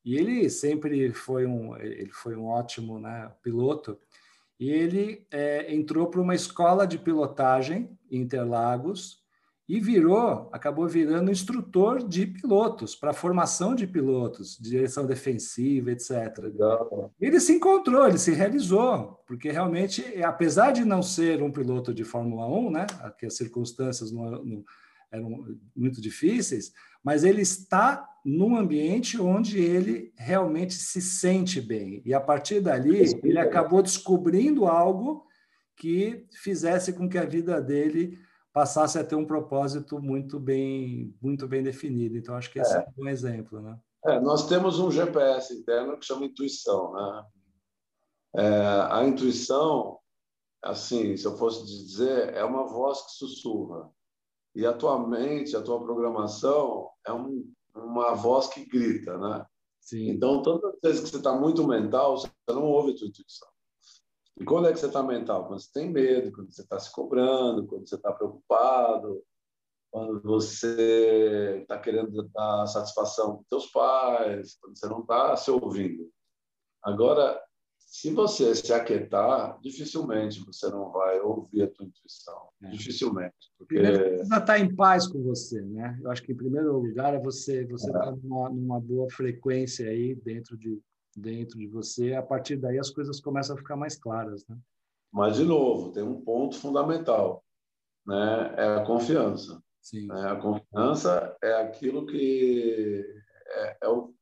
E 0.05 0.17
ele 0.17 0.49
sempre 0.49 1.13
foi 1.13 1.47
um, 1.47 1.77
ele 1.77 2.13
foi 2.13 2.37
um 2.37 2.47
ótimo 2.47 2.99
né, 2.99 3.31
piloto. 3.43 3.99
Ele 4.59 5.27
é, 5.31 5.75
entrou 5.75 6.07
para 6.09 6.21
uma 6.21 6.35
escola 6.35 6.87
de 6.87 6.99
pilotagem 6.99 7.91
em 8.11 8.21
Interlagos 8.21 9.25
e 9.67 9.81
virou, 9.81 10.51
acabou 10.53 10.87
virando 10.87 11.31
instrutor 11.31 12.07
de 12.07 12.27
pilotos, 12.27 12.95
para 12.95 13.15
formação 13.15 13.75
de 13.75 13.87
pilotos, 13.87 14.59
direção 14.61 15.07
defensiva, 15.07 15.91
etc. 15.91 16.39
Legal. 16.39 17.11
Ele 17.19 17.41
se 17.41 17.55
encontrou, 17.55 18.07
ele 18.07 18.19
se 18.19 18.33
realizou, 18.33 19.23
porque 19.27 19.51
realmente, 19.51 20.23
apesar 20.23 20.73
de 20.73 20.85
não 20.85 21.03
ser 21.03 21.43
um 21.43 21.51
piloto 21.51 21.95
de 21.95 22.05
Fórmula 22.05 22.47
1, 22.47 22.71
né, 22.71 22.87
que 23.19 23.25
as 23.25 23.37
circunstâncias 23.37 24.13
não, 24.13 24.31
não 24.45 24.65
eram 25.15 25.57
muito 25.75 26.01
difíceis, 26.01 26.73
mas 27.03 27.25
ele 27.25 27.43
está 27.43 28.09
num 28.25 28.57
ambiente 28.57 29.21
onde 29.21 29.59
ele 29.59 30.13
realmente 30.17 30.75
se 30.75 31.01
sente 31.01 31.61
bem. 31.61 32.03
E 32.05 32.15
a 32.15 32.21
partir 32.21 32.61
dali, 32.61 33.03
ele 33.23 33.39
acabou 33.39 33.83
descobrindo 33.83 34.67
algo 34.67 35.27
que 35.77 36.27
fizesse 36.33 36.93
com 36.93 37.09
que 37.09 37.19
a 37.19 37.27
vida 37.27 37.61
dele 37.61 38.19
passasse 38.53 38.99
a 38.99 39.05
ter 39.05 39.17
um 39.17 39.27
propósito 39.27 40.01
muito 40.01 40.39
bem, 40.39 41.15
muito 41.21 41.47
bem 41.47 41.63
definido. 41.63 42.17
Então, 42.17 42.37
acho 42.37 42.51
que 42.51 42.61
esse 42.61 42.75
é, 42.75 42.79
é 42.79 42.87
um 42.97 43.09
exemplo. 43.09 43.61
Né? 43.61 43.77
É, 44.07 44.21
nós 44.21 44.47
temos 44.47 44.79
um 44.79 44.91
GPS 44.91 45.53
interno 45.53 45.99
que 45.99 46.07
chama 46.07 46.25
intuição. 46.25 46.93
Né? 46.93 47.25
É, 48.37 48.89
a 48.91 49.05
intuição, 49.05 49.99
assim, 50.63 51.17
se 51.17 51.27
eu 51.27 51.37
fosse 51.37 51.67
dizer, 51.67 52.33
é 52.33 52.45
uma 52.45 52.67
voz 52.67 53.03
que 53.03 53.13
sussurra. 53.13 53.91
E 54.55 54.65
atualmente, 54.65 55.57
a 55.57 55.63
tua 55.63 55.83
programação 55.83 56.91
é 57.07 57.13
um, 57.13 57.53
uma 57.75 58.15
voz 58.15 58.47
que 58.49 58.65
grita, 58.65 59.19
né? 59.19 59.45
Sim. 59.81 60.11
Então, 60.11 60.43
todas 60.43 60.75
as 60.75 60.81
vezes 60.81 61.01
que 61.03 61.09
você 61.11 61.17
está 61.17 61.33
muito 61.35 61.67
mental, 61.67 62.17
você 62.17 62.31
não 62.49 62.63
ouve 62.63 62.93
a 62.93 62.97
tua 62.97 63.09
intuição. 63.09 63.49
E 64.37 64.45
quando 64.45 64.69
é 64.69 64.73
que 64.73 64.79
você 64.79 64.87
está 64.87 65.03
mental? 65.03 65.47
Quando 65.47 65.61
você 65.61 65.71
tem 65.73 65.91
medo, 65.91 66.33
quando 66.33 66.53
você 66.53 66.63
está 66.63 66.79
se 66.79 66.91
cobrando, 66.93 67.67
quando 67.67 67.89
você 67.89 67.95
está 67.97 68.13
preocupado, 68.13 69.23
quando 69.93 70.21
você 70.23 71.61
está 71.63 71.79
querendo 71.79 72.23
dar 72.31 72.67
satisfação 72.67 73.37
para 73.37 73.45
seus 73.49 73.71
pais, 73.71 74.57
quando 74.61 74.77
você 74.77 74.89
não 74.89 75.01
está 75.01 75.37
se 75.37 75.51
ouvindo. 75.51 76.11
Agora, 76.83 77.41
se 77.95 78.11
você 78.11 78.53
se 78.57 78.73
aquietar, 78.73 79.57
dificilmente 79.61 80.45
você 80.45 80.69
não 80.69 80.91
vai 80.91 81.21
ouvir 81.21 81.63
a 81.63 81.71
tua 81.71 81.87
intuição. 81.87 82.49
É. 82.61 82.71
Dificilmente. 82.71 83.53
Porque... 83.57 83.77
Primeiro, 83.77 84.17
precisa 84.17 84.37
estar 84.37 84.59
em 84.59 84.75
paz 84.75 85.07
com 85.07 85.23
você, 85.23 85.63
né? 85.63 85.97
Eu 86.03 86.11
acho 86.11 86.21
que, 86.25 86.33
em 86.33 86.37
primeiro 86.37 86.77
lugar, 86.77 87.15
é 87.15 87.21
você 87.21 87.65
você 87.67 87.87
é. 87.87 87.91
estar 87.91 88.11
numa, 88.17 88.51
numa 88.51 88.81
boa 88.81 89.09
frequência 89.13 89.89
aí 89.89 90.17
dentro 90.17 90.59
de 90.59 90.83
dentro 91.17 91.57
de 91.57 91.69
você, 91.69 92.15
a 92.15 92.23
partir 92.23 92.57
daí 92.57 92.81
as 92.81 92.91
coisas 92.91 93.21
começam 93.21 93.55
a 93.55 93.59
ficar 93.59 93.77
mais 93.77 93.97
claras, 93.97 94.45
né? 94.49 94.59
Mas 95.13 95.37
de 95.37 95.45
novo, 95.45 95.93
tem 95.93 96.03
um 96.03 96.21
ponto 96.21 96.59
fundamental, 96.59 97.45
né? 98.05 98.55
É 98.57 98.75
a 98.75 98.85
confiança. 98.85 99.63
Sim. 99.81 100.09
Né? 100.09 100.33
A 100.33 100.35
confiança 100.35 101.37
é 101.41 101.63
aquilo 101.63 102.07
que 102.07 103.05
é, 103.47 103.79
é, 103.85 103.89
o, 103.89 104.13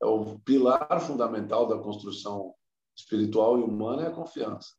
é 0.00 0.06
o 0.06 0.38
pilar 0.44 1.00
fundamental 1.00 1.66
da 1.66 1.76
construção 1.76 2.54
espiritual 3.00 3.58
e 3.58 3.62
humana 3.62 4.02
é 4.02 4.06
a 4.08 4.14
confiança. 4.14 4.74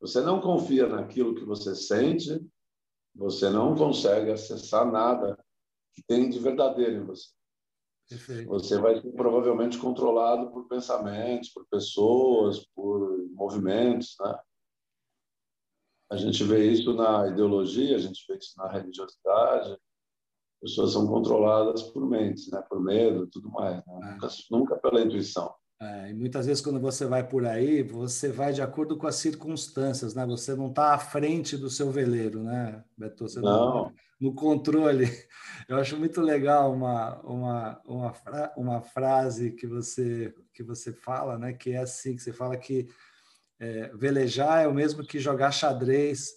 Você 0.00 0.20
não 0.20 0.40
confia 0.40 0.86
naquilo 0.86 1.34
que 1.34 1.44
você 1.44 1.74
sente, 1.74 2.40
você 3.14 3.50
não 3.50 3.74
consegue 3.74 4.30
acessar 4.30 4.90
nada 4.90 5.36
que 5.94 6.02
tem 6.02 6.30
de 6.30 6.38
verdadeiro 6.38 7.02
em 7.02 7.04
você. 7.04 7.28
Perfeito. 8.08 8.48
Você 8.48 8.78
vai 8.78 9.00
ser 9.00 9.12
provavelmente 9.12 9.76
controlado 9.76 10.50
por 10.50 10.66
pensamentos, 10.66 11.50
por 11.50 11.66
pessoas, 11.66 12.64
por 12.74 13.28
movimentos, 13.32 14.16
né? 14.20 14.38
A 16.10 16.16
gente 16.16 16.42
vê 16.42 16.70
isso 16.70 16.94
na 16.94 17.28
ideologia, 17.28 17.96
a 17.96 17.98
gente 17.98 18.24
vê 18.26 18.38
isso 18.38 18.54
na 18.56 18.66
religiosidade. 18.68 19.76
Pessoas 20.60 20.92
são 20.92 21.06
controladas 21.06 21.82
por 21.82 22.08
mentes, 22.08 22.50
né? 22.50 22.62
Por 22.62 22.82
medo, 22.82 23.26
tudo 23.26 23.50
mais. 23.50 23.84
Né? 23.84 24.00
É. 24.02 24.12
Nunca, 24.12 24.28
nunca 24.50 24.78
pela 24.78 25.02
intuição. 25.02 25.54
É, 25.80 26.10
e 26.10 26.14
muitas 26.14 26.46
vezes 26.46 26.62
quando 26.62 26.80
você 26.80 27.06
vai 27.06 27.26
por 27.26 27.46
aí, 27.46 27.82
você 27.82 28.30
vai 28.30 28.52
de 28.52 28.60
acordo 28.60 28.96
com 28.96 29.06
as 29.06 29.14
circunstâncias, 29.14 30.14
né? 30.14 30.26
Você 30.26 30.54
não 30.54 30.68
está 30.68 30.94
à 30.94 30.98
frente 30.98 31.56
do 31.56 31.70
seu 31.70 31.90
veleiro, 31.90 32.42
né, 32.42 32.82
Beto? 32.96 33.28
Você 33.28 33.40
não. 33.40 33.84
Tá 33.84 33.92
no 34.20 34.34
controle. 34.34 35.06
Eu 35.68 35.76
acho 35.76 35.96
muito 35.96 36.20
legal 36.20 36.72
uma, 36.72 37.20
uma, 37.20 37.82
uma, 37.86 38.12
fra 38.12 38.52
uma 38.56 38.80
frase 38.80 39.52
que 39.52 39.66
você 39.66 40.34
que 40.52 40.62
você 40.62 40.92
fala, 40.92 41.38
né? 41.38 41.52
Que 41.52 41.72
é 41.72 41.78
assim, 41.78 42.16
que 42.16 42.22
você 42.22 42.32
fala 42.32 42.56
que 42.56 42.88
é, 43.60 43.88
velejar 43.94 44.64
é 44.64 44.68
o 44.68 44.74
mesmo 44.74 45.04
que 45.04 45.18
jogar 45.20 45.52
xadrez 45.52 46.32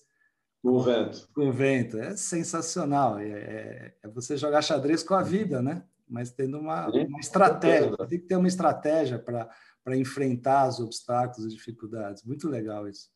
com 0.61 0.73
o 0.73 0.79
vento. 0.81 1.27
Com 1.33 1.49
o 1.49 1.51
vento. 1.51 1.97
É 1.97 2.15
sensacional. 2.15 3.17
É, 3.17 3.29
é, 3.29 3.95
é 4.03 4.07
você 4.07 4.37
jogar 4.37 4.61
xadrez 4.61 5.01
com 5.01 5.15
a 5.15 5.23
vida, 5.23 5.61
né? 5.61 5.83
Mas 6.11 6.31
tendo 6.31 6.59
uma, 6.59 6.87
uma 6.89 7.19
estratégia. 7.19 7.95
Tem 7.97 8.19
que 8.19 8.27
ter 8.27 8.35
uma 8.35 8.47
estratégia 8.47 9.17
para 9.17 9.97
enfrentar 9.97 10.67
os 10.67 10.79
obstáculos 10.79 11.45
e 11.45 11.55
dificuldades. 11.55 12.23
Muito 12.23 12.49
legal 12.49 12.87
isso. 12.87 13.09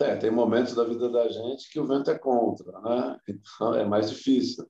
É, 0.00 0.16
tem 0.16 0.30
momentos 0.30 0.74
da 0.74 0.84
vida 0.84 1.08
da 1.08 1.28
gente 1.28 1.70
que 1.70 1.80
o 1.80 1.86
vento 1.86 2.10
é 2.10 2.18
contra, 2.18 2.80
né? 2.80 3.18
Então 3.28 3.74
é 3.74 3.84
mais 3.84 4.10
difícil. 4.10 4.68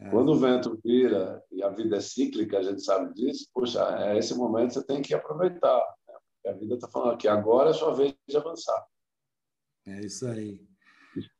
É. 0.00 0.10
Quando 0.10 0.30
o 0.30 0.38
vento 0.38 0.78
vira 0.84 1.42
e 1.50 1.62
a 1.62 1.68
vida 1.68 1.96
é 1.96 2.00
cíclica, 2.00 2.58
a 2.58 2.62
gente 2.62 2.82
sabe 2.82 3.12
disso, 3.14 3.48
poxa, 3.52 3.80
é 4.00 4.18
esse 4.18 4.34
momento 4.34 4.74
você 4.74 4.84
tem 4.84 5.02
que 5.02 5.14
aproveitar. 5.14 5.84
Né? 6.08 6.50
A 6.50 6.52
vida 6.52 6.74
está 6.74 6.88
falando 6.88 7.18
que 7.18 7.26
agora 7.26 7.70
é 7.70 7.74
sua 7.74 7.94
vez 7.94 8.14
de 8.28 8.36
avançar. 8.36 8.86
É 9.86 10.00
isso 10.00 10.26
aí. 10.26 10.64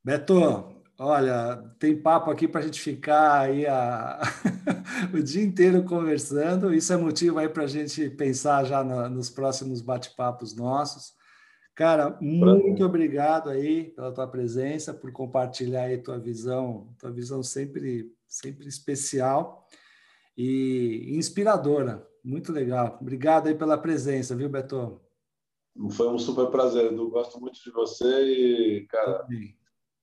Beto, 0.05 0.78
Olha, 1.01 1.57
tem 1.79 1.97
papo 1.97 2.29
aqui 2.29 2.49
para 2.49 2.61
a 2.61 2.65
gente 2.65 2.81
ficar 2.81 3.43
aí 3.43 3.65
a... 3.69 4.21
o 5.15 5.23
dia 5.23 5.45
inteiro 5.45 5.85
conversando. 5.85 6.75
Isso 6.75 6.93
é 6.93 6.97
motivo 6.97 7.39
aí 7.39 7.49
para 7.49 7.63
a 7.63 7.69
gente 7.69 8.11
pensar 8.11 8.65
já 8.65 8.83
no, 8.83 9.09
nos 9.09 9.31
próximos 9.31 9.81
bate-papos 9.81 10.57
nossos. 10.57 11.17
Cara, 11.73 12.19
muito 12.21 12.85
obrigado 12.85 13.49
aí 13.49 13.91
pela 13.91 14.11
tua 14.11 14.27
presença, 14.27 14.93
por 14.93 15.13
compartilhar 15.13 15.83
aí 15.83 15.99
tua 15.99 16.19
visão, 16.19 16.93
tua 16.99 17.13
visão 17.13 17.45
sempre, 17.45 18.13
sempre 18.27 18.67
especial 18.67 19.65
e 20.37 21.15
inspiradora. 21.17 22.05
Muito 22.25 22.53
legal. 22.53 22.99
Obrigado 23.01 23.47
aí 23.47 23.55
pela 23.55 23.79
presença, 23.79 24.35
viu, 24.35 24.49
Beto? 24.49 25.01
Foi 25.93 26.09
um 26.09 26.19
super 26.19 26.49
prazer, 26.49 26.87
Edu. 26.87 27.09
Gosto 27.09 27.41
muito 27.41 27.63
de 27.63 27.71
você 27.71 28.25
e, 28.25 28.87
cara, 28.89 29.21
Também 29.21 29.58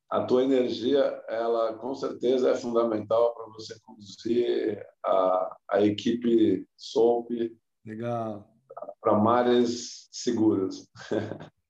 a 0.09 0.23
tua 0.23 0.43
energia, 0.43 1.01
ela 1.27 1.73
com 1.73 1.93
certeza 1.95 2.51
é 2.51 2.55
fundamental 2.55 3.33
para 3.33 3.45
você 3.47 3.75
conduzir 3.83 4.85
a, 5.03 5.57
a 5.71 5.81
equipe 5.81 6.65
Legal. 7.85 8.47
para 9.01 9.13
mares 9.17 10.07
seguras. 10.11 10.87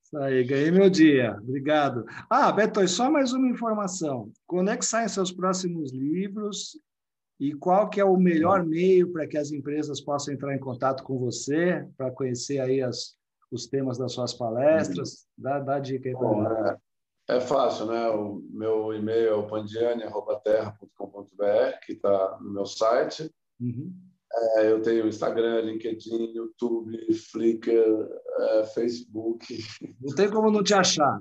Isso 0.04 0.18
aí, 0.18 0.44
ganhei 0.44 0.70
meu 0.70 0.88
dia. 0.88 1.36
Obrigado. 1.42 2.04
Ah, 2.30 2.52
Beto, 2.52 2.86
só 2.86 3.10
mais 3.10 3.32
uma 3.32 3.48
informação. 3.48 4.30
Quando 4.46 4.70
é 4.70 4.76
que 4.76 4.84
saem 4.84 5.08
seus 5.08 5.32
próximos 5.32 5.92
livros 5.92 6.78
e 7.40 7.52
qual 7.54 7.90
que 7.90 8.00
é 8.00 8.04
o 8.04 8.16
melhor 8.16 8.64
meio 8.64 9.12
para 9.12 9.26
que 9.26 9.36
as 9.36 9.50
empresas 9.50 10.00
possam 10.00 10.32
entrar 10.32 10.54
em 10.54 10.60
contato 10.60 11.02
com 11.02 11.18
você 11.18 11.86
para 11.96 12.10
conhecer 12.10 12.60
aí 12.60 12.80
as, 12.80 13.16
os 13.50 13.66
temas 13.66 13.98
das 13.98 14.12
suas 14.12 14.32
palestras? 14.32 15.26
Dá, 15.36 15.58
dá 15.58 15.80
dica 15.80 16.08
aí 16.08 16.14
para 16.14 16.28
nós. 16.28 16.78
É 17.28 17.40
fácil, 17.40 17.86
né? 17.86 18.08
O 18.10 18.40
meu 18.50 18.94
e-mail 18.94 19.28
é 19.28 19.34
o 19.34 19.46
pandiane.terra.com.br, 19.46 21.80
que 21.84 21.94
está 21.94 22.38
no 22.40 22.52
meu 22.52 22.66
site. 22.66 23.28
Uhum. 23.60 23.92
É, 24.56 24.70
eu 24.70 24.82
tenho 24.82 25.08
Instagram, 25.08 25.62
LinkedIn, 25.62 26.34
YouTube, 26.34 27.12
Flickr, 27.14 28.08
é, 28.38 28.64
Facebook. 28.66 29.58
Não 30.00 30.14
tem 30.14 30.30
como 30.30 30.50
não 30.50 30.62
te 30.62 30.74
achar. 30.74 31.18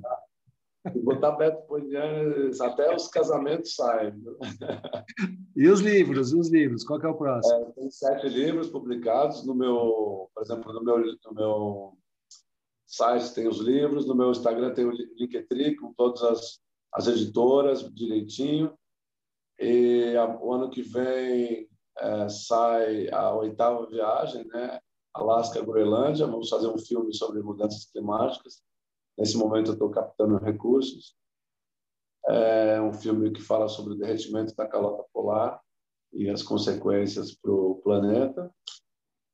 Se 0.92 1.00
botar 1.00 1.32
Beto 1.32 1.66
Pandiane, 1.68 2.52
até 2.62 2.96
os 2.96 3.08
casamentos 3.08 3.74
saem. 3.76 4.14
E 5.58 5.70
os 5.70 5.80
livros, 5.80 6.34
e 6.34 6.38
os 6.38 6.52
livros? 6.52 6.84
Qual 6.84 7.02
é 7.02 7.08
o 7.08 7.16
próximo? 7.16 7.56
É, 7.56 7.72
tem 7.72 7.90
sete 7.90 8.28
livros 8.28 8.70
publicados 8.70 9.46
no 9.46 9.56
meu, 9.56 10.30
por 10.36 10.44
exemplo, 10.44 10.74
no 10.74 10.84
meu, 10.84 11.00
no 11.00 11.34
meu 11.34 11.98
site 12.86 13.34
tem 13.34 13.48
os 13.48 13.60
livros, 13.60 14.06
no 14.06 14.16
meu 14.16 14.32
Instagram 14.32 14.74
tem 14.74 14.86
o 14.86 14.92
Linktree 14.92 15.76
com 15.76 15.94
todas 15.94 16.22
as, 16.24 16.60
as 16.94 17.08
editoras 17.08 17.82
direitinho. 17.94 18.78
E 19.60 20.16
a, 20.18 20.38
o 20.40 20.54
ano 20.54 20.70
que 20.70 20.82
vem 20.82 21.70
é, 21.98 22.30
sai 22.30 23.10
a 23.10 23.34
oitava 23.34 23.88
viagem, 23.88 24.46
né? 24.48 24.80
Alasca, 25.14 25.62
Groenlândia. 25.62 26.28
Vamos 26.28 26.50
fazer 26.50 26.68
um 26.68 26.78
filme 26.78 27.14
sobre 27.14 27.42
mudanças 27.42 27.86
climáticas. 27.86 28.62
Nesse 29.18 29.38
momento 29.38 29.68
eu 29.68 29.74
estou 29.74 29.90
captando 29.90 30.38
recursos. 30.38 31.16
É 32.28 32.82
um 32.82 32.92
filme 32.92 33.32
que 33.32 33.42
fala 33.42 33.68
sobre 33.68 33.94
o 33.94 33.98
derretimento 33.98 34.54
da 34.56 34.68
calota 34.68 35.06
polar 35.14 35.62
e 36.12 36.30
as 36.30 36.44
consequências 36.44 37.34
para 37.36 37.52
o 37.52 37.76
planeta 37.84 38.52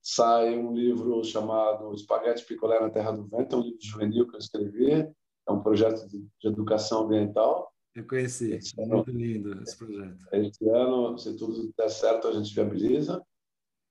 sai 0.01 0.57
um 0.57 0.73
livro 0.73 1.23
chamado 1.23 1.93
Espaguete 1.93 2.45
Picolé 2.45 2.79
na 2.79 2.89
Terra 2.89 3.11
do 3.11 3.25
Vento, 3.27 3.55
é 3.55 3.59
um 3.59 3.61
livro 3.61 3.79
juvenil 3.81 4.27
que 4.27 4.35
eu 4.35 4.39
escrevi, 4.39 4.91
é 4.93 5.51
um 5.51 5.61
projeto 5.61 6.07
de, 6.07 6.19
de 6.19 6.47
educação 6.47 7.03
ambiental. 7.03 7.71
Eu 7.93 8.07
conheci, 8.07 8.53
esse 8.53 8.79
é 8.79 8.85
muito 8.85 9.09
ano, 9.09 9.19
lindo 9.19 9.61
esse 9.61 9.77
projeto. 9.77 10.17
Este 10.31 10.69
ano, 10.69 11.17
se 11.17 11.35
tudo 11.35 11.73
der 11.77 11.89
certo, 11.89 12.27
a 12.27 12.31
gente 12.31 12.53
viabiliza. 12.53 13.21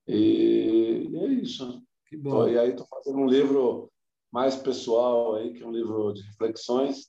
E, 0.06 1.08
e 1.10 1.16
é 1.16 1.26
isso. 1.26 1.82
Que 2.06 2.16
bom. 2.16 2.48
e 2.48 2.58
aí 2.58 2.70
estou 2.70 2.86
fazendo 2.86 3.18
um 3.18 3.26
livro 3.26 3.90
mais 4.32 4.56
pessoal 4.56 5.36
aí, 5.36 5.52
que 5.52 5.62
é 5.62 5.66
um 5.66 5.72
livro 5.72 6.12
de 6.12 6.22
reflexões, 6.22 7.08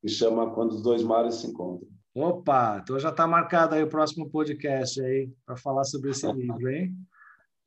que 0.00 0.08
chama 0.08 0.54
Quando 0.54 0.72
os 0.72 0.82
Dois 0.82 1.02
Mares 1.02 1.36
Se 1.36 1.46
Encontram. 1.48 1.88
Opa, 2.14 2.78
então 2.80 2.98
já 2.98 3.10
está 3.10 3.26
marcado 3.26 3.74
aí 3.74 3.82
o 3.82 3.88
próximo 3.88 4.30
podcast 4.30 5.02
aí 5.02 5.32
para 5.44 5.56
falar 5.56 5.84
sobre 5.84 6.10
esse 6.10 6.26
livro, 6.32 6.70
hein? 6.70 6.94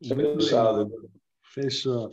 Fechado. 0.04 0.90
Fechou. 1.44 2.12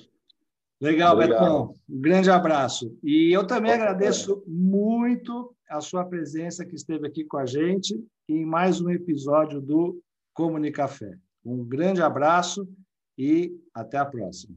Legal, 0.80 1.14
Obrigado. 1.14 1.40
Betão. 1.40 1.74
Um 1.88 2.00
grande 2.00 2.30
abraço. 2.30 2.96
E 3.02 3.32
eu 3.32 3.46
também 3.46 3.72
agradeço 3.72 4.42
muito 4.46 5.54
a 5.68 5.80
sua 5.80 6.04
presença 6.04 6.64
que 6.64 6.74
esteve 6.74 7.06
aqui 7.06 7.24
com 7.24 7.38
a 7.38 7.46
gente 7.46 7.98
em 8.28 8.44
mais 8.44 8.80
um 8.80 8.90
episódio 8.90 9.60
do 9.60 10.00
Comunicafé. 10.32 11.18
Um 11.44 11.64
grande 11.64 12.02
abraço 12.02 12.68
e 13.18 13.52
até 13.72 13.98
a 13.98 14.04
próxima. 14.04 14.56